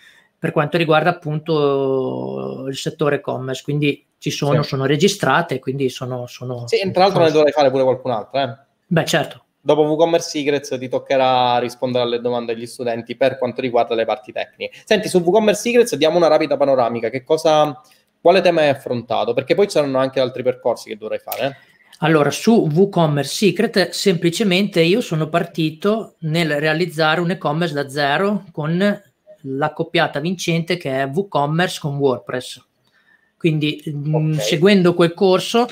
[0.45, 4.69] per quanto riguarda appunto il settore commerce, quindi ci sono, sì.
[4.69, 6.27] sono registrate, quindi sono...
[6.27, 8.55] sono sì, tra l'altro ne dovrai fare pure qualcun altro, eh?
[8.85, 9.45] Beh, certo.
[9.59, 14.31] Dopo WooCommerce Secrets ti toccherà rispondere alle domande degli studenti per quanto riguarda le parti
[14.31, 14.77] tecniche.
[14.85, 17.09] Senti, su WooCommerce Secrets diamo una rapida panoramica.
[17.09, 17.81] Che cosa,
[18.21, 19.33] quale tema hai affrontato?
[19.33, 21.47] Perché poi c'erano anche altri percorsi che dovrai fare.
[21.47, 21.55] Eh?
[22.01, 29.01] Allora, su WooCommerce Secret, semplicemente io sono partito nel realizzare un e-commerce da zero con
[29.45, 32.63] la coppiata vincente che è WooCommerce con WordPress.
[33.37, 34.27] Quindi mm, okay.
[34.27, 35.67] mh, seguendo quel corso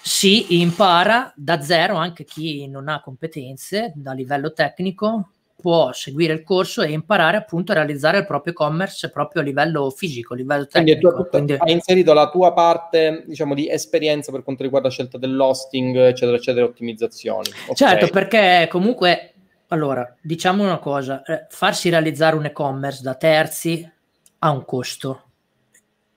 [0.00, 6.44] si impara da zero, anche chi non ha competenze da livello tecnico può seguire il
[6.44, 10.66] corso e imparare appunto a realizzare il proprio e-commerce proprio a livello fisico, a livello
[10.66, 11.10] tecnico.
[11.10, 15.18] Quindi, Quindi hai inserito la tua parte, diciamo, di esperienza per quanto riguarda la scelta
[15.18, 17.48] dell'hosting, eccetera, eccetera, ottimizzazioni.
[17.48, 17.74] Okay.
[17.74, 19.32] Certo, perché comunque
[19.68, 23.90] allora, diciamo una cosa, eh, farsi realizzare un e-commerce da terzi
[24.38, 25.24] ha un costo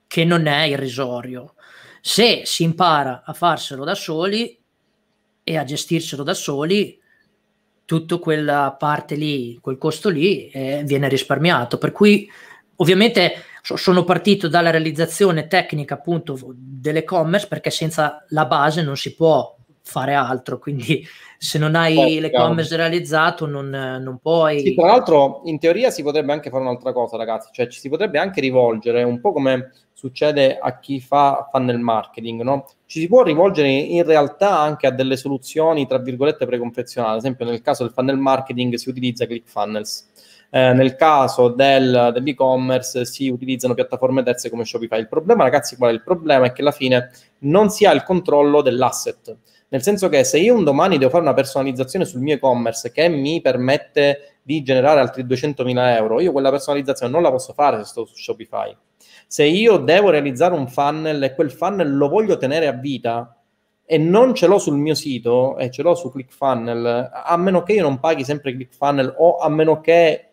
[0.08, 1.56] che non è irrisorio.
[2.00, 4.58] Se si impara a farselo da soli
[5.44, 6.98] e a gestirselo da soli,
[7.84, 11.78] tutta quella parte lì, quel costo lì eh, viene risparmiato.
[11.78, 12.30] Per cui
[12.78, 19.14] ovviamente so, sono partito dalla realizzazione tecnica appunto dell'e-commerce perché senza la base non si
[19.14, 21.04] può fare altro, quindi
[21.38, 24.60] se non hai oh, l'e-commerce realizzato non, non puoi...
[24.60, 27.90] Sì, tra l'altro in teoria si potrebbe anche fare un'altra cosa ragazzi, cioè ci si
[27.90, 32.68] potrebbe anche rivolgere, un po' come succede a chi fa funnel marketing, no?
[32.86, 37.46] Ci si può rivolgere in realtà anche a delle soluzioni, tra virgolette, preconfezionate, ad esempio
[37.46, 40.10] nel caso del funnel marketing si utilizza ClickFunnels,
[40.52, 45.00] eh, nel caso del, dell'e-commerce si utilizzano piattaforme terze come Shopify.
[45.00, 46.46] Il problema, ragazzi, qual è il problema?
[46.46, 49.38] È che alla fine non si ha il controllo dell'asset.
[49.72, 53.08] Nel senso che se io un domani devo fare una personalizzazione sul mio e-commerce che
[53.08, 57.86] mi permette di generare altri 200.000 euro, io quella personalizzazione non la posso fare se
[57.86, 58.76] sto su Shopify.
[59.28, 63.34] Se io devo realizzare un funnel e quel funnel lo voglio tenere a vita
[63.86, 67.72] e non ce l'ho sul mio sito e ce l'ho su ClickFunnel, a meno che
[67.72, 70.31] io non paghi sempre ClickFunnel o a meno che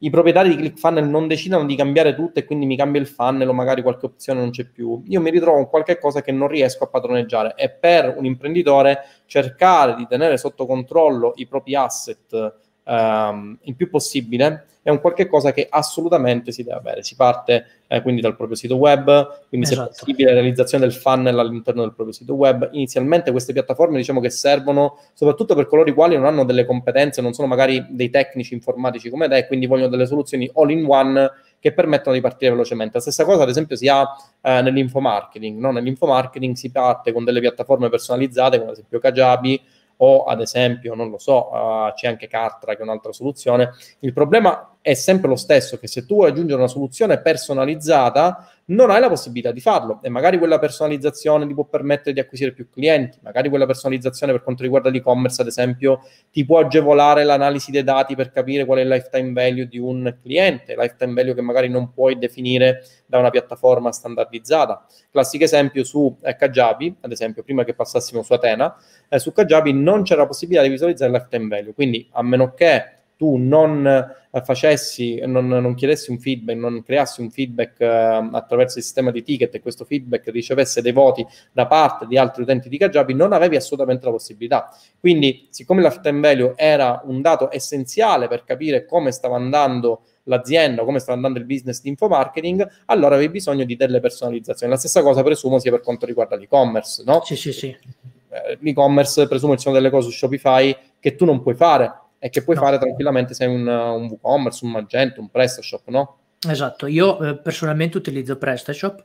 [0.00, 3.48] i proprietari di ClickFunnel non decidano di cambiare tutto e quindi mi cambia il funnel
[3.48, 6.48] o magari qualche opzione non c'è più, io mi ritrovo con qualche cosa che non
[6.48, 7.54] riesco a padroneggiare.
[7.56, 13.90] E per un imprenditore cercare di tenere sotto controllo i propri asset ehm, il più
[13.90, 17.02] possibile è un qualche cosa che assolutamente si deve avere.
[17.02, 19.92] Si parte eh, quindi dal proprio sito web, quindi esatto.
[19.92, 22.68] se possibile la realizzazione del funnel all'interno del proprio sito web.
[22.70, 27.20] Inizialmente queste piattaforme diciamo che servono soprattutto per coloro i quali non hanno delle competenze,
[27.20, 31.30] non sono magari dei tecnici informatici come te, quindi vogliono delle soluzioni all in one
[31.58, 32.92] che permettono di partire velocemente.
[32.94, 34.06] La stessa cosa, ad esempio, si ha
[34.40, 35.58] eh, nell'infomarketing.
[35.58, 35.72] No?
[35.72, 39.60] Nell'infomarketing si parte con delle piattaforme personalizzate, come ad esempio Kajabi,
[39.98, 43.72] o ad esempio, non lo so, uh, c'è anche Cartra che è un'altra soluzione.
[44.00, 48.90] Il problema è sempre lo stesso, che se tu vuoi aggiungere una soluzione personalizzata, non
[48.90, 52.70] hai la possibilità di farlo e magari quella personalizzazione ti può permettere di acquisire più
[52.70, 57.82] clienti, magari quella personalizzazione per quanto riguarda l'e-commerce, ad esempio, ti può agevolare l'analisi dei
[57.82, 61.68] dati per capire qual è il lifetime value di un cliente, lifetime value che magari
[61.68, 64.86] non puoi definire da una piattaforma standardizzata.
[65.10, 68.72] Classico esempio su eh, Kajabi, ad esempio, prima che passassimo su Atena,
[69.08, 72.54] eh, su Kajabi non c'era la possibilità di visualizzare il lifetime value, quindi a meno
[72.54, 77.86] che tu non eh, facessi, non, non, chiedessi un feedback, non creassi un feedback eh,
[78.32, 82.42] attraverso il sistema di ticket e questo feedback ricevesse dei voti da parte di altri
[82.42, 84.68] utenti di Kajabi, non avevi assolutamente la possibilità.
[85.00, 90.84] Quindi, siccome la lifetime value era un dato essenziale per capire come stava andando l'azienda,
[90.84, 94.72] come stava andando il business di infomarketing, allora avevi bisogno di delle personalizzazioni.
[94.72, 97.22] La stessa cosa presumo sia per quanto riguarda l'e-commerce, no?
[97.24, 97.68] Sì, sì, sì.
[97.68, 102.30] Eh, l'e-commerce presumo ci sono delle cose su Shopify che tu non puoi fare e
[102.30, 102.62] che puoi no.
[102.62, 106.18] fare tranquillamente se hai un, un WooCommerce, un Magento, un PrestaShop, no?
[106.48, 109.04] Esatto, io eh, personalmente utilizzo PrestaShop,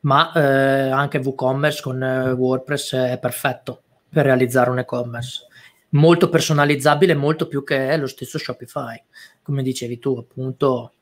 [0.00, 5.46] ma eh, anche WooCommerce con eh, WordPress è perfetto per realizzare un e-commerce.
[5.90, 9.02] Molto personalizzabile, molto più che lo stesso Shopify,
[9.40, 10.92] come dicevi tu, appunto.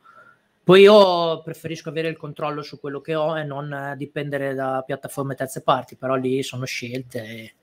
[0.62, 4.85] Poi io preferisco avere il controllo su quello che ho e non eh, dipendere da
[4.87, 7.55] piattaforme terze parti, però lì sono scelte e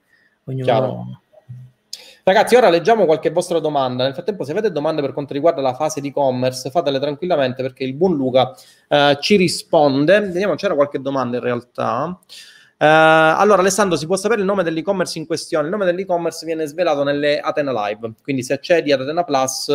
[0.44, 0.64] ognuno...
[0.64, 1.18] Chiaro
[2.26, 4.04] Ragazzi, ora leggiamo qualche vostra domanda.
[4.04, 7.84] Nel frattempo, se avete domande per quanto riguarda la fase di e-commerce, fatele tranquillamente perché
[7.84, 8.54] il buon Luca
[8.88, 10.20] eh, ci risponde.
[10.20, 12.18] Vediamo, c'era qualche domanda in realtà.
[12.76, 15.66] Uh, allora, Alessandro, si può sapere il nome dell'e-commerce in questione?
[15.66, 19.70] Il nome dell'e-commerce viene svelato nelle Atena Live, quindi se accedi ad Atena Plus,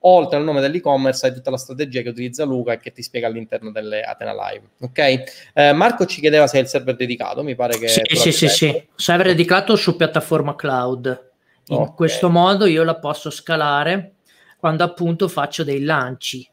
[0.00, 3.26] oltre al nome dell'e-commerce, hai tutta la strategia che utilizza Luca e che ti spiega
[3.26, 4.68] all'interno delle Atena Live.
[4.80, 5.24] Ok?
[5.54, 7.88] Uh, Marco ci chiedeva se è il server dedicato, mi pare che...
[7.88, 11.32] Sì, sì, sì, sì, server dedicato su piattaforma cloud.
[11.66, 11.94] In okay.
[11.94, 14.16] questo modo io la posso scalare
[14.58, 16.46] quando appunto faccio dei lanci.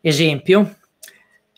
[0.00, 0.76] Esempio,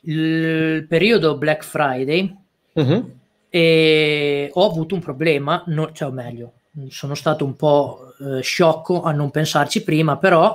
[0.03, 2.37] il periodo Black Friday
[2.73, 3.11] uh-huh.
[3.49, 6.53] e ho avuto un problema, no, cioè o meglio,
[6.89, 10.55] sono stato un po' eh, sciocco a non pensarci prima, però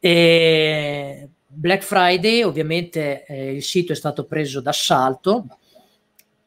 [0.00, 5.46] eh, Black Friday ovviamente eh, il sito è stato preso d'assalto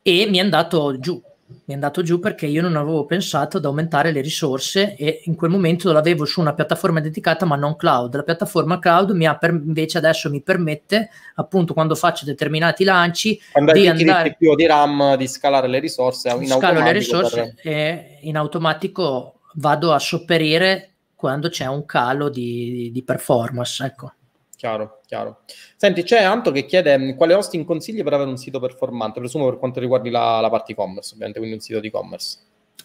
[0.01, 1.21] e mi è andato giù
[1.65, 5.35] mi è andato giù perché io non avevo pensato ad aumentare le risorse e in
[5.35, 8.15] quel momento l'avevo su una piattaforma dedicata ma non cloud.
[8.15, 13.39] La piattaforma cloud mi ha per, invece adesso mi permette appunto quando faccio determinati lanci
[13.51, 17.73] quando di andare più di RAM di scalare le risorse in scalo le risorse per...
[17.73, 23.85] e in automatico vado a sopperire quando c'è un calo di, di performance.
[23.85, 24.13] Ecco.
[24.61, 25.39] Chiaro, chiaro.
[25.75, 29.49] Senti, c'è Anto che chiede mm, quale hosting consigli per avere un sito performante, presumo
[29.49, 32.37] per quanto riguarda la, la parte e-commerce, ovviamente, quindi un sito di e-commerce.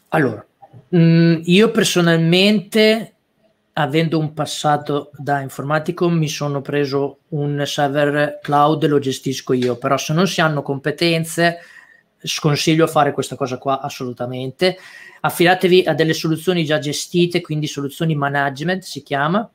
[0.09, 0.43] Allora,
[0.89, 3.17] mh, mm, io personalmente,
[3.75, 9.77] avendo un passato da informatico, mi sono preso un server cloud e lo gestisco io,
[9.77, 11.59] però se non si hanno competenze,
[12.23, 14.79] sconsiglio fare questa cosa qua assolutamente.
[15.21, 19.47] Affidatevi a delle soluzioni già gestite, quindi soluzioni management si chiama,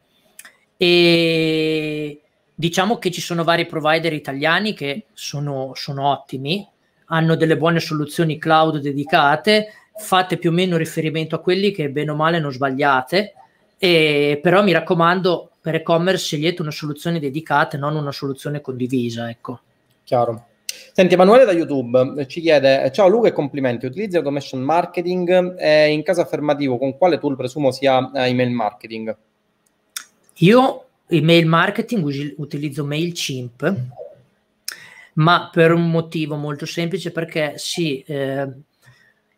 [0.81, 2.21] e
[2.55, 6.67] diciamo che ci sono vari provider italiani che sono, sono ottimi,
[7.05, 12.09] hanno delle buone soluzioni cloud dedicate, fate più o meno riferimento a quelli che bene
[12.09, 13.33] o male non sbagliate,
[13.77, 19.59] e, però mi raccomando, per e-commerce scegliete una soluzione dedicata non una soluzione condivisa, ecco.
[20.03, 20.45] Chiaro.
[20.93, 23.85] Senti, Emanuele da YouTube ci chiede: Ciao Luca e complimenti.
[23.85, 29.15] Utilizzi automation marketing e in caso affermativo, con quale tool presumo sia eh, email marketing?
[30.35, 33.75] Io email marketing utilizzo MailChimp,
[35.13, 38.47] ma per un motivo molto semplice perché si eh,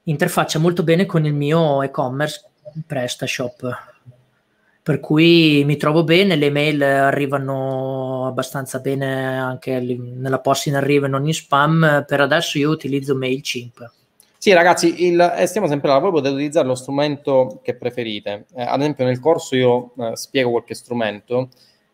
[0.04, 2.50] interfaccia molto bene con il mio e-commerce
[2.86, 3.92] PrestaShop
[4.84, 11.06] per cui mi trovo bene, le mail arrivano abbastanza bene anche nella posta in arrivo
[11.06, 13.92] e non in spam, per adesso io utilizzo MailChimp.
[14.44, 18.46] Sì, ragazzi, il, eh, stiamo sempre là, voi potete utilizzare lo strumento che preferite.
[18.54, 21.48] Eh, ad esempio nel corso io eh, spiego qualche strumento,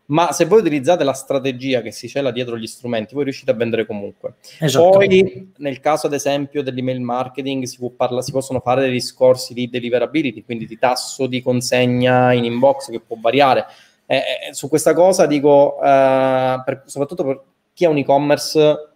[0.06, 3.54] ma se voi utilizzate la strategia che si cela dietro gli strumenti, voi riuscite a
[3.54, 4.38] vendere comunque.
[4.62, 4.98] Esatto.
[4.98, 9.70] Poi, nel caso ad esempio dell'email marketing, si, parla, si, possono fare dei discorsi di
[9.70, 13.68] deliverability, quindi di tasso di consegna in inbox che può variare.
[14.08, 17.44] Eh, eh su questa cosa dico, eh, per, soprattutto per
[17.76, 18.89] chi ha un e-commerce,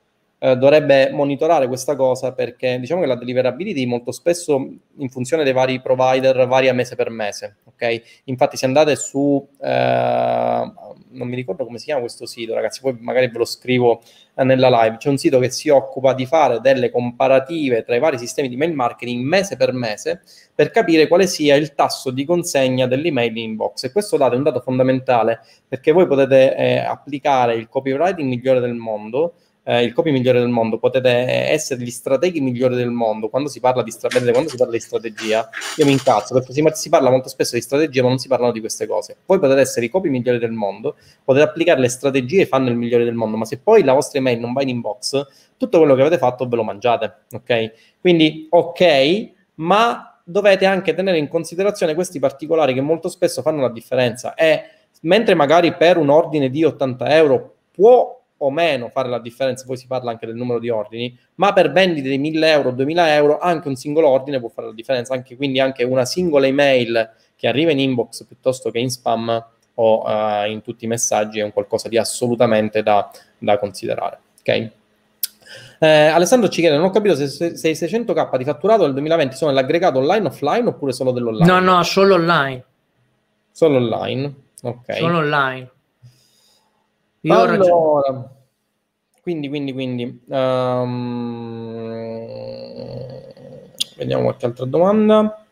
[0.43, 4.55] eh, dovrebbe monitorare questa cosa perché diciamo che la deliverability molto spesso
[4.97, 8.21] in funzione dei vari provider varia mese per mese, ok?
[8.25, 10.71] Infatti se andate su, eh,
[11.11, 14.01] non mi ricordo come si chiama questo sito ragazzi, poi magari ve lo scrivo
[14.35, 17.99] eh, nella live, c'è un sito che si occupa di fare delle comparative tra i
[17.99, 22.25] vari sistemi di mail marketing mese per mese per capire quale sia il tasso di
[22.25, 26.79] consegna dell'email in inbox e questo dato è un dato fondamentale perché voi potete eh,
[26.79, 31.89] applicare il copywriting migliore del mondo eh, il copy migliore del mondo, potete essere gli
[31.89, 33.29] strateghi migliori del mondo.
[33.29, 36.63] Quando si parla di, stra- quando si parla di strategia, io mi incazzo perché si,
[36.73, 39.17] si, parla molto spesso di strategia, ma non si parlano di queste cose.
[39.25, 42.75] Voi potete essere i copy migliori del mondo, potete applicare le strategie e fanno il
[42.75, 45.25] migliore del mondo, ma se poi la vostra email non va in inbox,
[45.57, 47.71] tutto quello che avete fatto ve lo mangiate, ok?
[48.01, 53.69] Quindi, ok, ma dovete anche tenere in considerazione questi particolari che molto spesso fanno la
[53.69, 54.63] differenza e
[55.01, 59.77] mentre magari per un ordine di 80 euro può o meno fare la differenza, poi
[59.77, 63.39] si parla anche del numero di ordini, ma per vendite di 1000 euro, 2000 euro,
[63.39, 67.47] anche un singolo ordine può fare la differenza, anche, quindi anche una singola email che
[67.47, 71.51] arriva in inbox piuttosto che in spam o uh, in tutti i messaggi è un
[71.51, 74.19] qualcosa di assolutamente da, da considerare.
[74.39, 74.71] Ok?
[75.79, 79.35] Eh, Alessandro ci chiede: Non ho capito se, se, i 600k di fatturato del 2020
[79.35, 81.45] sono l'aggregato online offline oppure solo dell'online?
[81.45, 82.63] No, no, solo online.
[83.51, 84.33] Solo online.
[84.63, 84.93] Ok.
[84.93, 85.71] Solo online.
[87.21, 88.32] Io allora,
[89.23, 92.27] quindi, quindi, quindi, um,
[93.95, 95.45] vediamo qualche altra domanda.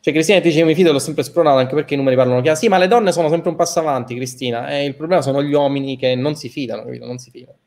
[0.00, 2.58] Cioè, Cristina dice: Mi fido, l'ho sempre spronato anche perché i numeri parlano chiaro.
[2.58, 4.68] Sì, ma le donne sono sempre un passo avanti, Cristina.
[4.68, 7.06] E il problema sono gli uomini che non si fidano, capito?
[7.06, 7.58] Non si fidano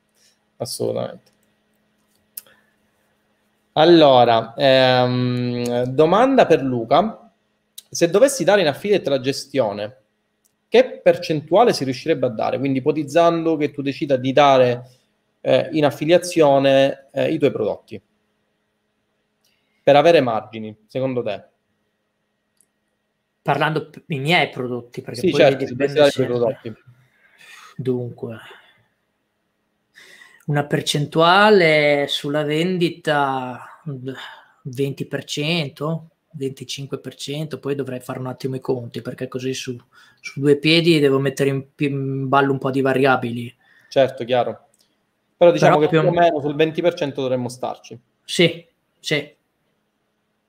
[0.58, 1.32] assolutamente.
[3.74, 7.32] Allora, ehm, domanda per Luca:
[7.90, 10.03] se dovessi dare in affidette la gestione
[10.74, 12.58] che percentuale si riuscirebbe a dare?
[12.58, 14.90] Quindi ipotizzando che tu decida di dare
[15.42, 18.02] eh, in affiliazione eh, i tuoi prodotti
[19.84, 21.44] per avere margini, secondo te?
[23.44, 26.74] Parlando i miei prodotti, perché sì, poi certo, dipende dai prodotti.
[27.78, 28.38] Dunque,
[30.48, 36.04] una percentuale sulla vendita 20%,
[36.38, 39.76] 25%, poi dovrei fare un attimo i conti perché così su,
[40.20, 43.54] su due piedi devo mettere in, in, ballo un po' di variabili.
[43.90, 44.68] Certo, chiaro.
[45.38, 48.00] Però diciamo Però che più o meno sul 20% dovremmo starci.
[48.24, 48.66] Sì,
[49.00, 49.36] sì.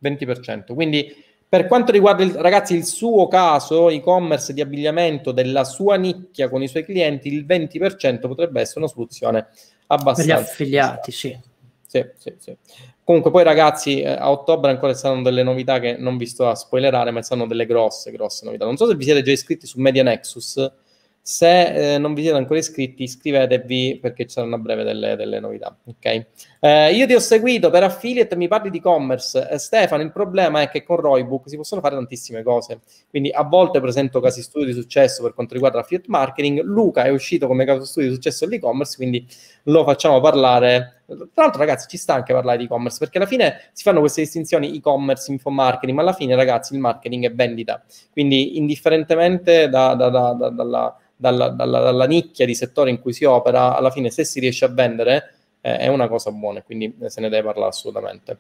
[0.03, 0.75] 20%.
[0.75, 6.49] Quindi per quanto riguarda il, ragazzi il suo caso e-commerce di abbigliamento della sua nicchia
[6.49, 9.47] con i suoi clienti, il 20% potrebbe essere una soluzione
[9.87, 10.35] abbastanza.
[10.35, 11.39] Per gli affiliati, sì.
[11.87, 12.57] Sì, sì, sì.
[13.05, 16.55] Comunque poi ragazzi, eh, a ottobre ancora saranno delle novità che non vi sto a
[16.55, 18.65] spoilerare, ma saranno delle grosse, grosse novità.
[18.65, 20.73] Non so se vi siete già iscritti su Media Nexus,
[21.21, 25.39] se eh, non vi siete ancora iscritti, iscrivetevi perché ci saranno a breve delle, delle
[25.39, 25.77] novità.
[25.85, 26.27] Ok?
[26.65, 29.51] Eh, io ti ho seguito per affiliate, mi parli di e-commerce.
[29.51, 32.81] Eh, Stefano, il problema è che con Roybook si possono fare tantissime cose.
[33.11, 36.63] Quindi a volte presento casi studio di successo per quanto riguarda l'affiliate marketing.
[36.63, 39.27] Luca è uscito come caso studio di successo all'e-commerce, quindi
[39.65, 41.03] lo facciamo parlare.
[41.05, 44.23] Tra l'altro, ragazzi, ci sta anche parlare di e-commerce perché alla fine si fanno queste
[44.23, 47.85] distinzioni e-commerce, info marketing, ma alla fine, ragazzi, il marketing è vendita.
[48.11, 53.25] Quindi, indifferentemente da, da, da, dalla dalla, dalla, dalla, nicchia di settore in cui si
[53.25, 55.34] opera, alla fine se si riesce a vendere
[55.65, 58.39] eh, è una cosa buona, quindi se ne deve parlare assolutamente.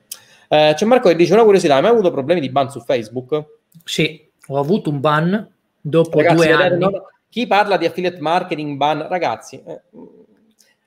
[0.48, 3.44] Eh, c'è Marco che dice una curiosità, hai mai avuto problemi di ban su Facebook?
[3.82, 5.50] Sì, ho avuto un ban
[5.80, 6.78] dopo Ragazzi, due anni.
[6.78, 9.80] Non, chi parla di affiliate marketing ban, ragazzi, eh,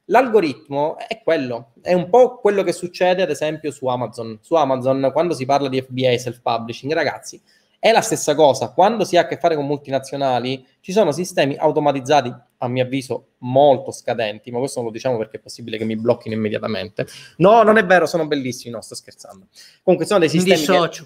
[0.10, 4.40] L'algoritmo è quello, è un po' quello che succede ad esempio su Amazon.
[4.42, 7.42] Su Amazon, quando si parla di FBA, self-publishing, ragazzi,
[7.78, 8.72] è la stessa cosa.
[8.72, 13.28] Quando si ha a che fare con multinazionali, ci sono sistemi automatizzati, a mio avviso,
[13.40, 17.08] molto scadenti, ma questo non lo diciamo perché è possibile che mi blocchino immediatamente.
[17.38, 19.48] No, non è vero, sono bellissimi, no, sto scherzando.
[19.84, 20.90] Comunque sono dei sistemi...
[20.90, 21.06] Che,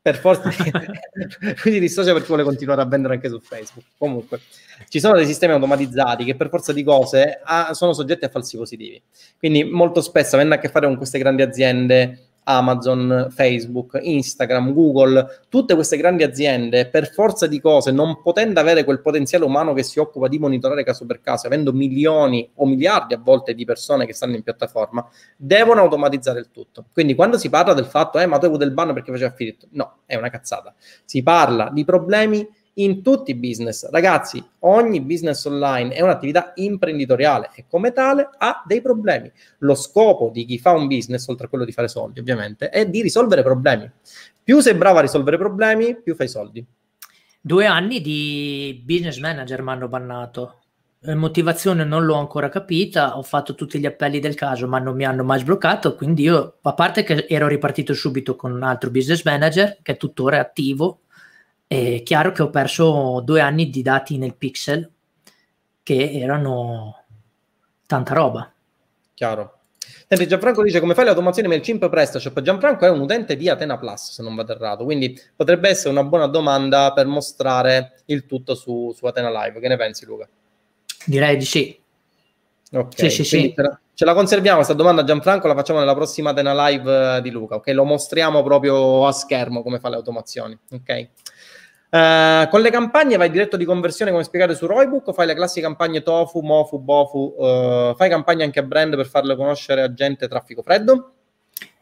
[0.00, 0.48] per forza
[1.60, 3.88] quindi dissocia perché vuole continuare a vendere anche su Facebook.
[3.98, 4.40] Comunque,
[4.88, 8.56] ci sono dei sistemi automatizzati che per forza di cose ha, sono soggetti a falsi
[8.56, 9.02] positivi.
[9.38, 15.42] Quindi molto spesso avendo a che fare con queste grandi aziende Amazon, Facebook, Instagram, Google,
[15.50, 19.82] tutte queste grandi aziende, per forza di cose, non potendo avere quel potenziale umano che
[19.82, 24.06] si occupa di monitorare caso per caso, avendo milioni o miliardi a volte di persone
[24.06, 26.86] che stanno in piattaforma, devono automatizzare il tutto.
[26.92, 29.30] Quindi quando si parla del fatto, eh, ma tu hai avuto il ban perché faceva
[29.30, 30.74] affidamento, no, è una cazzata.
[31.04, 33.88] Si parla di problemi in tutti i business.
[33.90, 39.30] Ragazzi, ogni business online è un'attività imprenditoriale e come tale ha dei problemi.
[39.58, 42.88] Lo scopo di chi fa un business, oltre a quello di fare soldi ovviamente, è
[42.88, 43.90] di risolvere problemi.
[44.42, 46.64] Più sei bravo a risolvere problemi, più fai soldi.
[47.40, 50.54] Due anni di business manager mi hanno bannato.
[51.02, 54.96] La motivazione non l'ho ancora capita, ho fatto tutti gli appelli del caso, ma non
[54.96, 55.94] mi hanno mai sbloccato.
[55.94, 59.96] Quindi io, a parte che ero ripartito subito con un altro business manager che è
[59.96, 61.02] tuttora attivo,
[61.68, 64.90] è chiaro che ho perso due anni di dati nel pixel
[65.82, 67.04] che erano
[67.86, 68.50] tanta roba.
[69.14, 69.58] Chiaro.
[70.08, 72.40] Senti, Gianfranco dice come fai le automazioni MailChimp PrestaShop?
[72.40, 76.04] Gianfranco è un utente di Atena Plus, se non vado errato, quindi potrebbe essere una
[76.04, 79.60] buona domanda per mostrare il tutto su, su Atena Live.
[79.60, 80.26] Che ne pensi, Luca?
[81.04, 81.78] Direi di sì.
[82.72, 83.52] Ok, sì, sì, sì.
[83.54, 87.20] Ce, la, ce la conserviamo questa domanda, Gianfranco, la facciamo nella prossima Atena Live eh,
[87.20, 87.68] di Luca, ok?
[87.68, 91.08] Lo mostriamo proprio a schermo come fa le automazioni, ok?
[91.90, 95.34] Uh, con le campagne vai diretto di conversione come spiegato su Roybook o fai le
[95.34, 97.34] classiche campagne tofu, mofu, bofu?
[97.38, 101.12] Uh, fai campagne anche a brand per farle conoscere a gente traffico freddo?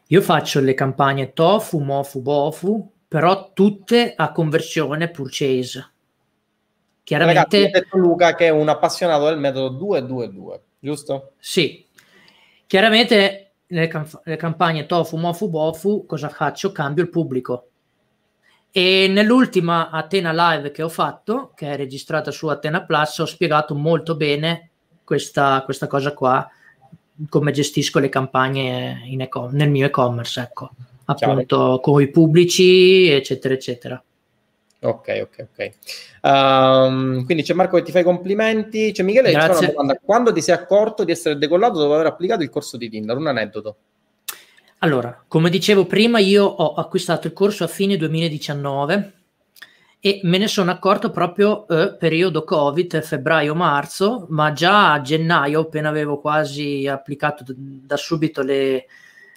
[0.07, 5.91] Io faccio le campagne tofu, mofu, bofu, però tutte a conversione purchase.
[7.03, 7.39] Chiaramente...
[7.39, 11.33] Ragazzi, detto Luca che è un appassionato del metodo 222, giusto?
[11.37, 11.85] Sì.
[12.65, 16.71] Chiaramente nelle, camp- le campagne tofu, mofu, bofu cosa faccio?
[16.71, 17.71] Cambio il pubblico
[18.71, 23.75] e nell'ultima Atena Live che ho fatto, che è registrata su Atena Plus, ho spiegato
[23.75, 24.69] molto bene
[25.03, 26.47] questa, questa cosa qua,
[27.29, 30.71] come gestisco le campagne e-com- nel mio e-commerce, ecco,
[31.05, 34.01] appunto con i pubblici, eccetera, eccetera.
[34.79, 35.71] Ok, ok, ok.
[36.21, 38.91] Um, quindi c'è Marco che ti fa i complimenti.
[38.91, 39.99] C'è Michele che fa una domanda.
[40.03, 43.17] Quando ti sei accorto di essere decollato dopo aver applicato il corso di Tinder?
[43.17, 43.75] Un aneddoto.
[44.79, 49.13] Allora, come dicevo prima, io ho acquistato il corso a fine 2019
[49.99, 55.89] e me ne sono accorto proprio eh, periodo Covid, febbraio-marzo, ma già a gennaio, appena
[55.89, 58.85] avevo quasi applicato da subito le,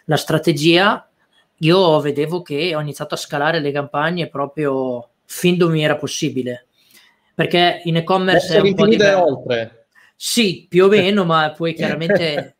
[0.04, 1.08] la strategia,
[1.56, 6.66] io vedevo che ho iniziato a scalare le campagne proprio fin dove mi era possibile.
[7.34, 9.24] Perché in e-commerce è un po' diverso.
[9.24, 9.86] oltre.
[10.14, 12.56] Sì, più o meno, ma poi chiaramente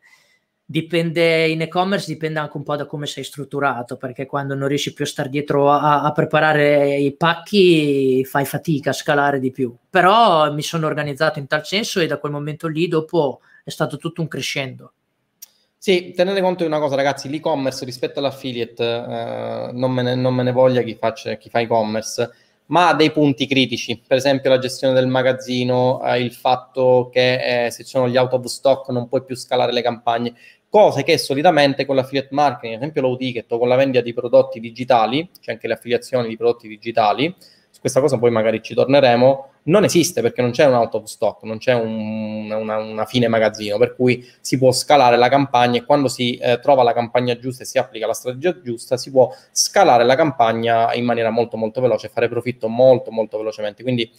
[0.71, 4.93] dipende in e-commerce dipende anche un po' da come sei strutturato perché quando non riesci
[4.93, 9.75] più a stare dietro a, a, preparare i pacchi fai fatica a scalare di più.
[9.89, 13.97] Però mi sono organizzato in tal senso e da quel momento lì dopo è stato
[13.97, 14.93] tutto un crescendo.
[15.77, 20.33] Sì, tenete conto di una cosa ragazzi, l'e-commerce rispetto all'affiliate eh, non, me ne, non,
[20.33, 22.31] me ne, voglia chi, faccia, chi fa e-commerce
[22.71, 27.65] ma ha dei punti critici, per esempio la gestione del magazzino, eh, il fatto che
[27.65, 30.33] eh, se ci sono gli out of stock non puoi più scalare le campagne
[30.71, 34.13] cose che solitamente con l'affiliate marketing, ad esempio low ticket o con la vendita di
[34.13, 37.35] prodotti digitali, c'è anche le affiliazioni di prodotti digitali,
[37.69, 41.03] su questa cosa poi magari ci torneremo, non esiste perché non c'è un out of
[41.03, 45.77] stock, non c'è un, una, una, fine magazzino, per cui si può scalare la campagna
[45.77, 49.11] e quando si eh, trova la campagna giusta e si applica la strategia giusta, si
[49.11, 53.83] può scalare la campagna in maniera molto molto veloce e fare profitto molto molto velocemente.
[53.83, 54.09] Quindi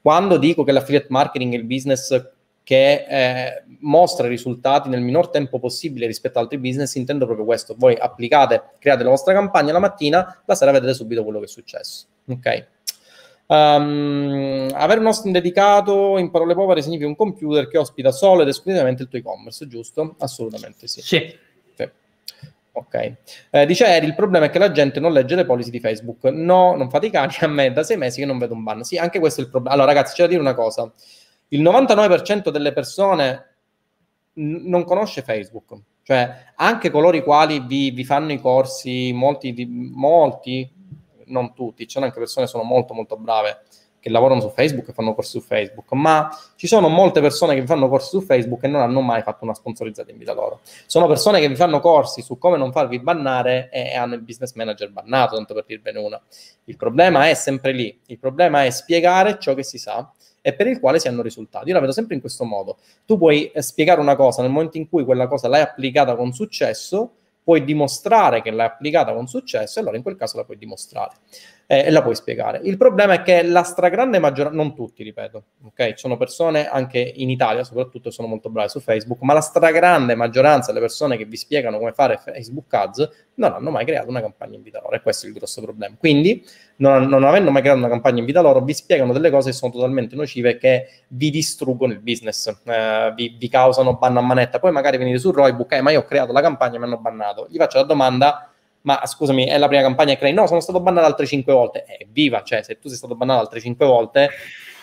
[0.00, 2.38] quando dico che l'affiliate marketing è il business
[2.70, 7.44] che eh, mostra i risultati nel minor tempo possibile rispetto ad altri business, intendo proprio
[7.44, 7.74] questo.
[7.76, 11.48] Voi applicate, create la vostra campagna la mattina, la sera vedete subito quello che è
[11.48, 12.06] successo.
[12.28, 12.66] Ok.
[13.48, 18.48] Um, avere un hosting dedicato in parole povere significa un computer che ospita solo ed
[18.48, 20.14] esclusivamente il tuo e-commerce, giusto?
[20.20, 21.00] Assolutamente sì.
[21.00, 21.36] Sì.
[21.74, 21.90] sì.
[22.70, 23.14] Ok.
[23.50, 26.22] Eh, dice Eri, il problema è che la gente non legge le policy di Facebook.
[26.22, 28.84] No, non fate i cani, a me da sei mesi che non vedo un ban.
[28.84, 29.74] Sì, anche questo è il problema.
[29.74, 30.88] Allora ragazzi, c'è da dire una cosa
[31.50, 33.54] il 99% delle persone
[34.34, 39.66] n- non conosce Facebook, cioè anche coloro i quali vi, vi fanno i corsi, molti,
[39.68, 40.68] molti,
[41.26, 43.62] non tutti, ci sono anche persone che sono molto molto brave
[44.00, 47.60] che lavorano su Facebook e fanno corsi su Facebook, ma ci sono molte persone che
[47.60, 50.60] vi fanno corsi su Facebook e non hanno mai fatto una sponsorizzata in vita loro.
[50.86, 54.54] Sono persone che vi fanno corsi su come non farvi bannare e hanno il business
[54.54, 56.20] manager bannato, tanto per dirvene una.
[56.64, 60.66] Il problema è sempre lì, il problema è spiegare ciò che si sa e per
[60.66, 61.68] il quale si hanno risultati.
[61.68, 62.78] Io la vedo sempre in questo modo.
[63.04, 66.32] Tu puoi eh, spiegare una cosa nel momento in cui quella cosa l'hai applicata con
[66.32, 67.12] successo,
[67.42, 71.16] puoi dimostrare che l'hai applicata con successo e allora in quel caso la puoi dimostrare
[71.70, 72.58] eh, e la puoi spiegare.
[72.64, 75.90] Il problema è che la stragrande maggioranza, non tutti ripeto, ok?
[75.90, 80.16] Ci sono persone anche in Italia soprattutto sono molto brave su Facebook, ma la stragrande
[80.16, 84.20] maggioranza delle persone che vi spiegano come fare Facebook Ads non hanno mai creato una
[84.20, 85.94] campagna in vita loro e questo è il grosso problema.
[85.96, 86.44] Quindi
[86.78, 89.56] non, non avendo mai creato una campagna in vita loro vi spiegano delle cose che
[89.56, 94.58] sono totalmente nocive che vi distruggono il business, eh, vi, vi, causano banno a manetta,
[94.58, 96.98] poi magari venite su Roybook, eh, ma io ho creato la campagna e mi hanno
[96.98, 97.46] bannato.
[97.48, 98.49] Gli faccio la domanda
[98.82, 100.32] ma scusami, è la prima campagna che crei?
[100.32, 101.84] No, sono stato bannato altre 5 volte.
[101.84, 104.30] Evviva, cioè se tu sei stato bannato altre 5 volte,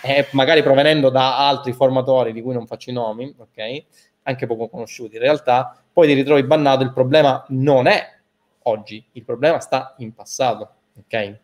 [0.01, 3.83] eh, magari provenendo da altri formatori di cui non faccio i nomi, ok?
[4.23, 8.15] Anche poco conosciuti in realtà, poi ti ritrovi bannato, il problema non è
[8.63, 10.69] oggi, il problema sta in passato,
[10.99, 11.37] ok?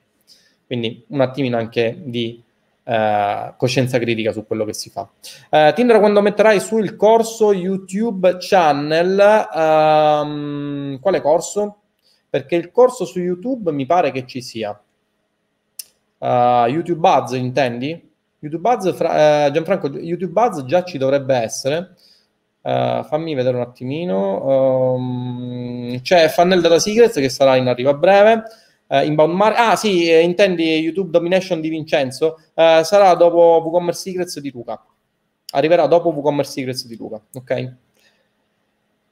[0.66, 2.43] Quindi un attimino anche di
[2.84, 5.10] uh, coscienza critica su quello che si fa.
[5.49, 11.78] Uh, Tinder, quando metterai su il corso YouTube channel, um, quale corso?
[12.34, 14.72] Perché il corso su YouTube mi pare che ci sia.
[16.18, 18.10] Uh, YouTube Buzz, intendi?
[18.40, 21.94] YouTube Buzz, fra, uh, Gianfranco, YouTube Buzz già ci dovrebbe essere.
[22.62, 24.94] Uh, fammi vedere un attimino.
[24.94, 28.44] Um, c'è Funnel Data Secrets che sarà in arrivo a breve.
[28.88, 32.38] Uh, inbound Mar- ah sì, intendi YouTube Domination di Vincenzo?
[32.56, 34.84] Uh, sarà dopo WooCommerce Secrets di Luca.
[35.52, 37.76] Arriverà dopo WooCommerce Secrets di Luca, ok?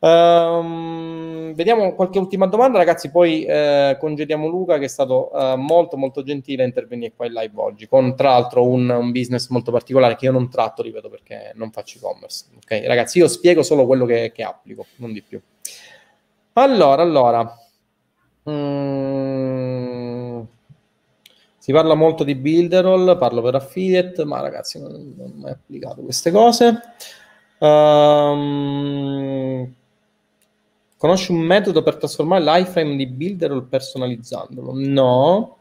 [0.03, 3.11] Um, vediamo qualche ultima domanda, ragazzi.
[3.11, 7.33] Poi eh, congediamo Luca, che è stato eh, molto, molto gentile a intervenire qua in
[7.33, 7.87] live oggi.
[7.87, 11.71] Con tra l'altro un, un, business molto particolare che io non tratto, ripeto, perché non
[11.71, 12.45] faccio e-commerce.
[12.55, 15.39] Ok, ragazzi, io spiego solo quello che, che applico, non di più.
[16.53, 17.57] Allora, allora.
[18.49, 20.41] Mm,
[21.59, 26.01] si parla molto di Builderall, parlo per affiliate, ma ragazzi, non, non ho mai applicato
[26.01, 26.79] queste cose.
[27.59, 28.51] Um,
[31.01, 34.73] Conosci un metodo per trasformare l'iframe di Builderall personalizzandolo?
[34.75, 35.57] No.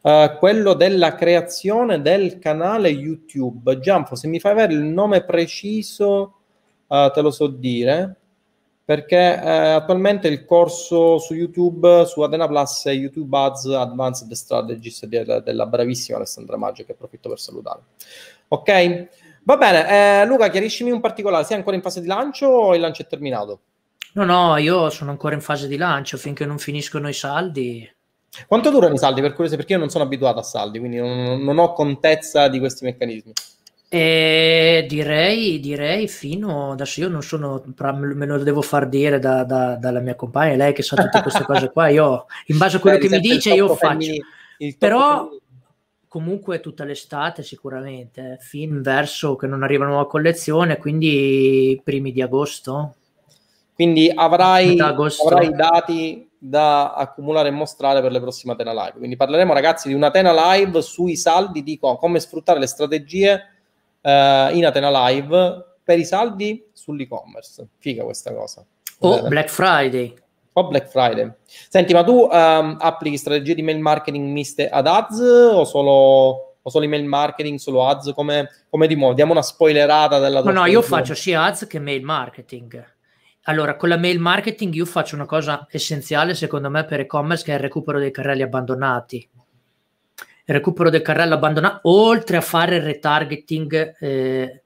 [0.00, 3.78] Uh, quello della creazione del canale YouTube.
[3.78, 6.36] Gianfo, se mi fai avere il nome preciso,
[6.86, 8.16] uh, te lo so dire,
[8.82, 15.04] perché uh, attualmente il corso su YouTube, su Adena Plus, è YouTube Ads Advanced Strategies
[15.04, 17.80] della, della bravissima Alessandra Maggio, che approfitto per salutare.
[18.48, 19.08] Ok?
[19.42, 22.80] Va bene, eh, Luca, chiariscimi un particolare, sei ancora in fase di lancio o il
[22.80, 23.60] lancio è terminato?
[24.12, 27.88] No, no, io sono ancora in fase di lancio finché non finiscono i saldi.
[28.46, 29.20] Quanto durano i saldi?
[29.20, 32.58] Per curiosità, perché io non sono abituato a saldi, quindi non, non ho contezza di
[32.58, 33.32] questi meccanismi.
[33.92, 39.74] E direi, direi fino adesso io non sono me lo devo far dire da, da,
[39.74, 41.88] dalla mia compagna, lei che sa tutte queste cose qua.
[41.88, 44.12] Io in base a quello Beh, che mi dice, io faccio.
[44.78, 45.28] Però
[46.06, 52.94] comunque tutta l'estate sicuramente, fin verso che non arriva nuova collezione, quindi primi di agosto.
[53.80, 58.98] Quindi avrai, avrai dati da accumulare e mostrare per le prossime Atena Live.
[58.98, 63.42] Quindi parleremo, ragazzi, di un'Atena Live sui saldi di come sfruttare le strategie
[64.02, 67.68] eh, in Atena Live per i saldi sull'e-commerce.
[67.78, 68.62] Figa questa cosa.
[68.98, 70.14] O oh, Black Friday.
[70.52, 71.32] O Black Friday.
[71.46, 76.68] Senti, ma tu um, applichi strategie di mail marketing miste ad ads o solo, o
[76.68, 78.12] solo email marketing, solo ads?
[78.14, 79.14] Come, come ti muovi?
[79.14, 82.98] Diamo una spoilerata della tua No, no, io faccio sia ads che mail marketing.
[83.44, 87.52] Allora, con la mail marketing io faccio una cosa essenziale secondo me per e-commerce che
[87.52, 89.28] è il recupero dei carrelli abbandonati.
[90.44, 94.62] Il recupero del carrello abbandonato, oltre a fare il retargeting eh,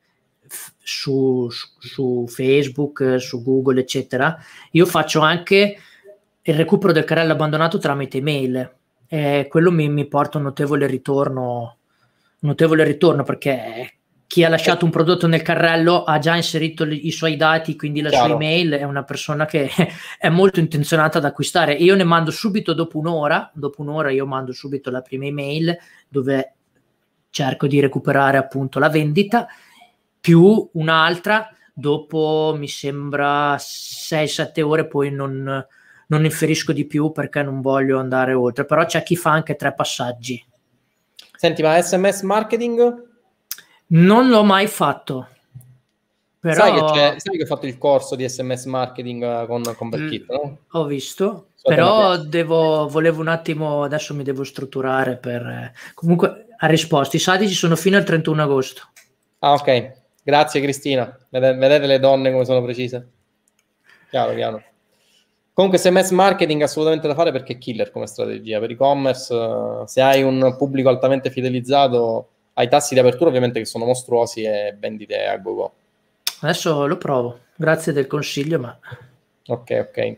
[0.83, 4.37] su, su, su, Facebook, su Google, eccetera,
[4.73, 5.79] io faccio anche
[6.43, 8.75] il recupero del carrello abbandonato tramite email.
[9.07, 11.77] Eh, quello mi, mi porta un notevole ritorno,
[12.41, 13.93] notevole ritorno perché
[14.27, 18.09] chi ha lasciato un prodotto nel carrello ha già inserito i suoi dati, quindi la
[18.09, 18.27] Chiaro.
[18.27, 19.71] sua email, è una persona che
[20.19, 21.75] è molto intenzionata ad acquistare.
[21.75, 25.77] Io ne mando subito dopo un'ora, dopo un'ora io mando subito la prima email
[26.09, 26.55] dove
[27.31, 29.47] cerco di recuperare appunto la vendita,
[30.21, 35.67] più un'altra dopo mi sembra 6-7 ore, poi non,
[36.07, 39.75] non inferisco di più perché non voglio andare oltre, però c'è chi fa anche tre
[39.75, 40.43] passaggi.
[41.37, 43.13] Senti, ma SMS marketing?
[43.89, 45.29] Non l'ho mai fatto.
[46.41, 46.55] Però...
[46.55, 50.31] Sai, che sai, che ho fatto il corso di SMS marketing eh, con, con Berkit,
[50.31, 50.59] no?
[50.73, 55.73] Ho visto, so però devo, volevo un attimo, adesso mi devo strutturare per...
[55.95, 58.83] Comunque ha risposto, i saldi ci sono fino al 31 agosto.
[59.39, 59.93] Ah, ok.
[60.23, 61.19] Grazie Cristina.
[61.29, 63.09] Vedete, vedete le donne come sono precise?
[64.09, 64.63] Chiaro, chiaro.
[65.53, 68.59] Comunque SMS marketing assolutamente da fare perché è killer come strategia.
[68.59, 73.67] Per e-commerce, uh, se hai un pubblico altamente fidelizzato, hai tassi di apertura ovviamente che
[73.67, 75.73] sono mostruosi e vendite a go-go.
[76.41, 77.41] Adesso lo provo.
[77.57, 78.79] Grazie del consiglio, ma...
[79.47, 80.17] Ok, ok.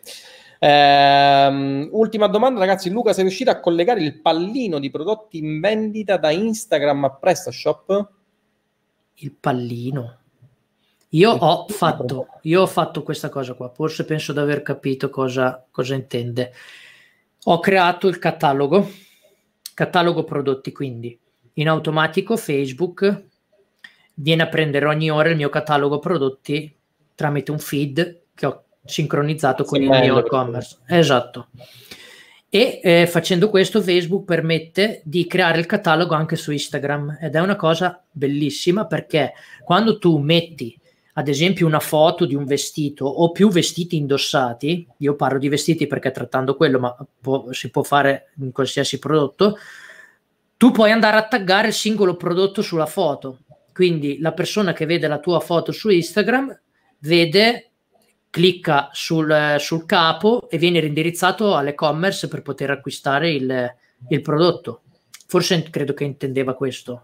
[0.58, 2.90] Ehm, ultima domanda, ragazzi.
[2.90, 8.08] Luca, sei riuscito a collegare il pallino di prodotti in vendita da Instagram a PrestaShop?
[9.14, 10.18] Il pallino.
[11.10, 15.64] Io ho, fatto, io ho fatto questa cosa qua, forse penso di aver capito cosa,
[15.70, 16.52] cosa intende.
[17.44, 18.90] Ho creato il catalogo,
[19.72, 21.18] catalogo prodotti, quindi
[21.58, 23.24] in automatico Facebook
[24.14, 26.74] viene a prendere ogni ora il mio catalogo prodotti
[27.14, 30.78] tramite un feed che ho sincronizzato con il mio e-commerce.
[30.86, 31.48] Esatto.
[32.48, 37.40] E eh, facendo questo Facebook permette di creare il catalogo anche su Instagram ed è
[37.40, 39.32] una cosa bellissima perché
[39.64, 40.78] quando tu metti
[41.18, 45.86] ad esempio una foto di un vestito o più vestiti indossati, io parlo di vestiti
[45.86, 49.56] perché trattando quello, ma può, si può fare in qualsiasi prodotto,
[50.56, 53.40] tu puoi andare a taggare il singolo prodotto sulla foto.
[53.72, 56.58] Quindi la persona che vede la tua foto su Instagram
[57.00, 57.72] vede
[58.30, 63.74] clicca sul, sul capo e viene rindirizzato all'e-commerce per poter acquistare il,
[64.08, 64.82] il prodotto.
[65.26, 67.02] Forse credo che intendeva questo.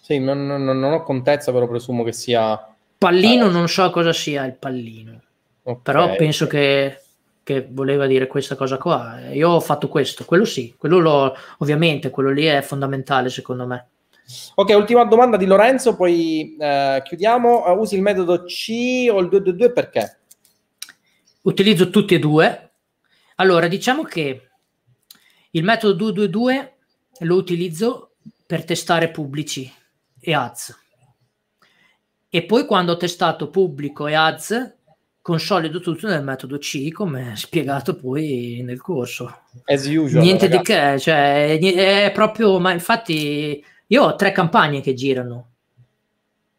[0.00, 2.74] Sì, non, non, non ho contezza, però presumo che sia...
[2.98, 5.22] Pallino, ah, non so cosa sia il pallino,
[5.62, 5.80] okay.
[5.82, 7.00] però penso che,
[7.42, 9.30] che, voleva dire questa cosa qua.
[9.30, 13.88] Io ho fatto questo, quello sì, quello lo, ovviamente, quello lì è fondamentale secondo me.
[14.54, 17.66] Ok, ultima domanda di Lorenzo, poi eh, chiudiamo.
[17.66, 20.20] Uh, usi il metodo C o il 222 perché?
[21.42, 22.72] utilizzo tutti e due.
[23.36, 24.50] Allora, diciamo che
[25.50, 26.76] il metodo 222
[27.20, 28.16] lo utilizzo
[28.46, 29.72] per testare pubblici
[30.18, 30.78] e ads.
[32.28, 34.78] E poi quando ho testato pubblico e ads,
[35.30, 39.42] consolido tutto nel metodo C, come spiegato poi nel corso.
[39.64, 40.24] As usual.
[40.24, 40.72] Niente ragazzi.
[40.72, 41.58] di che, cioè
[42.06, 45.50] è proprio, ma infatti io ho tre campagne che girano,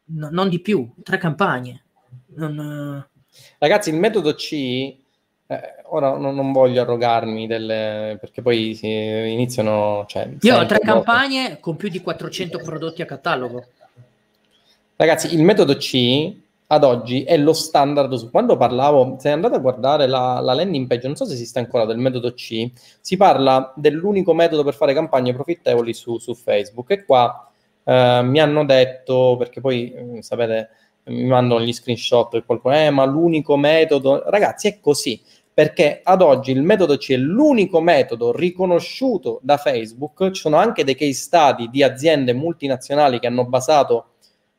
[0.06, 1.84] no, non di più, tre campagne.
[2.36, 3.06] Non,
[3.58, 10.06] Ragazzi, il metodo C, eh, ora non, non, voglio arrogarmi delle, perché poi si iniziano...
[10.08, 13.66] Cioè, Io ho tre campagne con più di 400 prodotti a catalogo.
[14.96, 16.40] Ragazzi, il metodo C
[16.72, 18.30] ad oggi è lo standard su.
[18.30, 21.86] Quando parlavo, se andate a guardare la, la, landing page, non so se esiste ancora
[21.86, 26.90] del metodo C, si parla dell'unico metodo per fare campagne profittevoli su, su Facebook.
[26.92, 27.52] E qua
[27.84, 30.70] eh, mi hanno detto, perché poi eh, sapete
[31.04, 35.22] mi mandano gli screenshot e qualcuno, eh, ma l'unico metodo, ragazzi, è così,
[35.54, 40.86] perché ad oggi il metodo C è l'unico metodo riconosciuto da Facebook, ci sono anche
[40.86, 44.11] dei case study di aziende multinazionali che hanno basato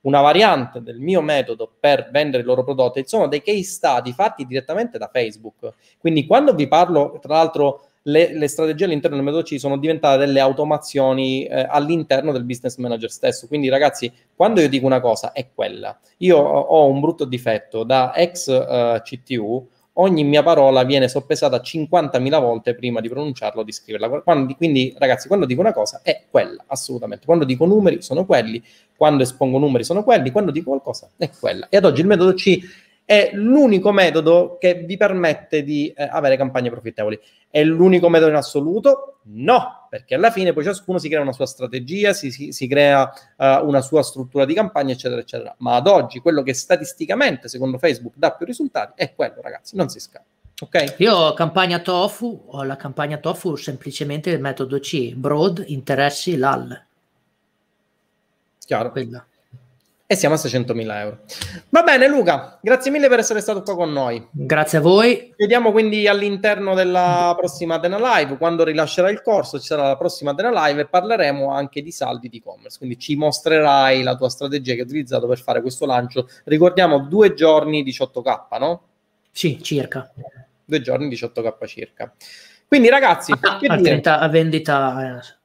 [0.02, 4.46] una variante del mio metodo per vendere i loro prodotti, sono dei case study fatti
[4.46, 5.72] direttamente da Facebook.
[5.98, 10.18] Quindi quando vi parlo, tra l'altro, le, le, strategie all'interno del metodo C sono diventate
[10.18, 13.46] delle automazioni eh, all'interno del business manager stesso.
[13.46, 15.96] Quindi, ragazzi, quando io dico una cosa è quella.
[16.18, 19.68] Io ho un brutto difetto da ex uh, CTU.
[19.96, 24.22] Ogni mia parola viene soppesata 50.000 volte prima di pronunciarla o di scriverla.
[24.22, 27.26] Quando, quindi, ragazzi, quando dico una cosa è quella, assolutamente.
[27.26, 28.60] Quando dico numeri sono quelli,
[29.02, 31.66] quando espongo numeri sono quelli, quando dico qualcosa è quella.
[31.68, 32.60] E ad oggi il metodo C
[33.04, 37.18] è l'unico metodo che vi permette di eh, avere campagne profittevoli.
[37.50, 39.18] È l'unico metodo in assoluto?
[39.24, 43.12] No, perché alla fine poi ciascuno si crea una sua strategia, si, si, si crea
[43.38, 45.52] uh, una sua struttura di campagna, eccetera, eccetera.
[45.58, 49.88] Ma ad oggi quello che statisticamente, secondo Facebook, dà più risultati è quello, ragazzi, non
[49.88, 50.26] si scappa.
[50.60, 50.94] Okay.
[50.98, 56.90] Io ho campagna TOFU, ho la campagna TOFU semplicemente il metodo C, broad, interessi, LAL.
[58.64, 58.90] Chiaro.
[58.90, 59.26] Quella
[60.12, 61.20] e siamo a 600.000 euro.
[61.70, 64.28] Va bene Luca, grazie mille per essere stato qua con noi.
[64.30, 65.32] Grazie a voi.
[65.38, 70.34] Vediamo quindi all'interno della prossima Dena Live, quando rilascerà il corso ci sarà la prossima
[70.34, 74.74] Dena Live e parleremo anche di saldi di e-commerce, quindi ci mostrerai la tua strategia
[74.74, 76.28] che hai utilizzato per fare questo lancio.
[76.44, 78.82] Ricordiamo due giorni 18k, no?
[79.30, 80.12] Sì, circa.
[80.62, 82.12] Due giorni 18k circa.
[82.68, 85.40] Quindi ragazzi, a, a, vendita, a vendita eh,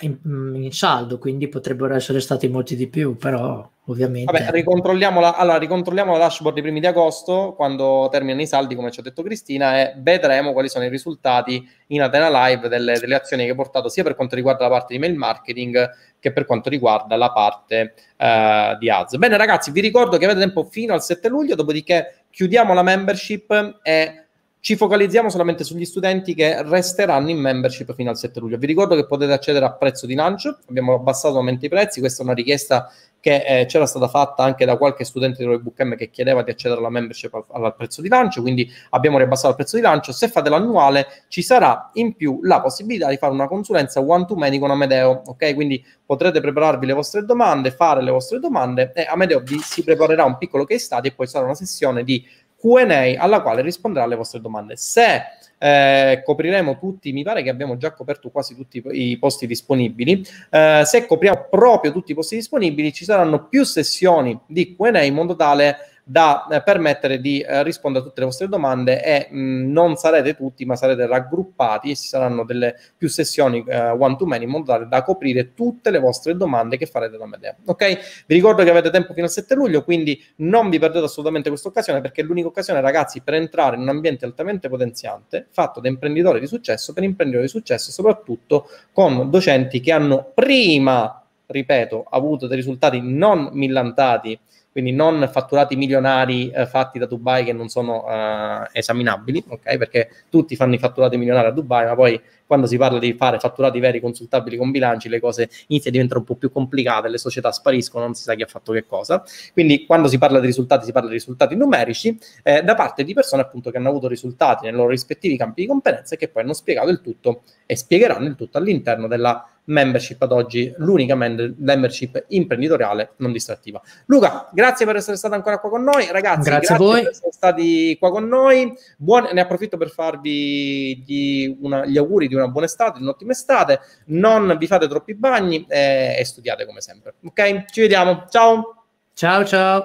[0.00, 0.18] in,
[0.54, 4.30] in, saldo, quindi potrebbero essere stati molti di più, però ovviamente.
[4.30, 8.74] Vabbè, ricontrolliamo la, allora, ricontrolliamo la dashboard i primi di agosto, quando terminano i saldi,
[8.74, 12.98] come ci ha detto Cristina, e vedremo quali sono i risultati in Atena Live delle,
[12.98, 16.32] delle azioni che hai portato sia per quanto riguarda la parte di mail marketing che
[16.32, 19.16] per quanto riguarda la parte uh, di ads.
[19.16, 23.80] Bene ragazzi, vi ricordo che avete tempo fino al 7 luglio, dopodiché chiudiamo la membership
[23.82, 24.25] e
[24.60, 28.58] ci focalizziamo solamente sugli studenti che resteranno in membership fino al 7 luglio.
[28.58, 32.22] Vi ricordo che potete accedere a prezzo di lancio, abbiamo abbassato nuovamente i prezzi, questa
[32.22, 32.90] è una richiesta
[33.26, 36.50] che eh, c'era stata fatta anche da qualche studente di Roybook M che chiedeva di
[36.52, 40.12] accedere alla membership al, al, prezzo di lancio, quindi abbiamo ribassato il prezzo di lancio.
[40.12, 44.36] Se fate l'annuale ci sarà in più la possibilità di fare una consulenza one to
[44.36, 45.54] many con Amedeo, ok?
[45.54, 50.24] Quindi potrete prepararvi le vostre domande, fare le vostre domande e Amedeo vi si preparerà
[50.24, 52.24] un piccolo case study e poi sarà una sessione di
[52.58, 54.76] QA alla quale risponderà alle vostre domande.
[54.76, 55.22] Se
[55.58, 60.26] eh, copriremo tutti, mi pare che abbiamo già coperto quasi tutti i posti disponibili.
[60.50, 65.14] Eh, se copriamo proprio tutti i posti disponibili, ci saranno più sessioni di QA in
[65.14, 65.76] modo tale
[66.08, 69.96] da eh, permettere di eh, rispondere a tutte le vostre domande e mh, mm, non
[69.96, 74.44] sarete tutti, ma sarete raggruppati e ci saranno delle più sessioni eh, one to many
[74.44, 77.56] in modo tale da coprire tutte le vostre domande che farete da Medea.
[77.64, 78.24] Ok?
[78.24, 81.66] Vi ricordo che avete tempo fino al 7 luglio, quindi non vi perdete assolutamente questa
[81.66, 85.88] occasione perché è l'unica occasione, ragazzi, per entrare in un ambiente altamente potenziante, fatto da
[85.88, 92.46] imprenditori di successo, per imprenditori di successo, soprattutto con docenti che hanno prima ripeto, avuto
[92.46, 94.38] dei risultati non millantati
[94.76, 99.78] quindi non fatturati milionari eh, fatti da Dubai che non sono eh, esaminabili, ok?
[99.78, 103.38] Perché tutti fanno i fatturati milionari a Dubai, ma poi quando si parla di fare
[103.38, 107.16] fatturati veri consultabili con bilanci, le cose iniziano a diventare un po' più complicate, le
[107.16, 109.24] società spariscono, non si sa chi ha fatto che cosa.
[109.54, 113.14] Quindi quando si parla di risultati, si parla di risultati numerici eh, da parte di
[113.14, 116.42] persone appunto che hanno avuto risultati nei loro rispettivi campi di competenza e che poi
[116.42, 122.24] hanno spiegato il tutto e spiegheranno il tutto all'interno della membership ad oggi, l'unica membership
[122.28, 123.80] imprenditoriale non distrattiva.
[124.06, 126.08] Luca, grazie per essere stato ancora qua con noi.
[126.10, 127.02] Ragazzi, grazie, grazie a voi.
[127.02, 128.72] per essere stati qua con noi.
[128.96, 133.32] Buon, ne approfitto per farvi gli, una, gli, auguri di una buona estate, di un'ottima
[133.32, 133.80] estate.
[134.06, 137.14] Non vi fate troppi bagni e, e studiate come sempre.
[137.24, 137.64] Ok?
[137.70, 138.24] Ci vediamo.
[138.28, 138.84] Ciao.
[139.14, 139.84] Ciao ciao.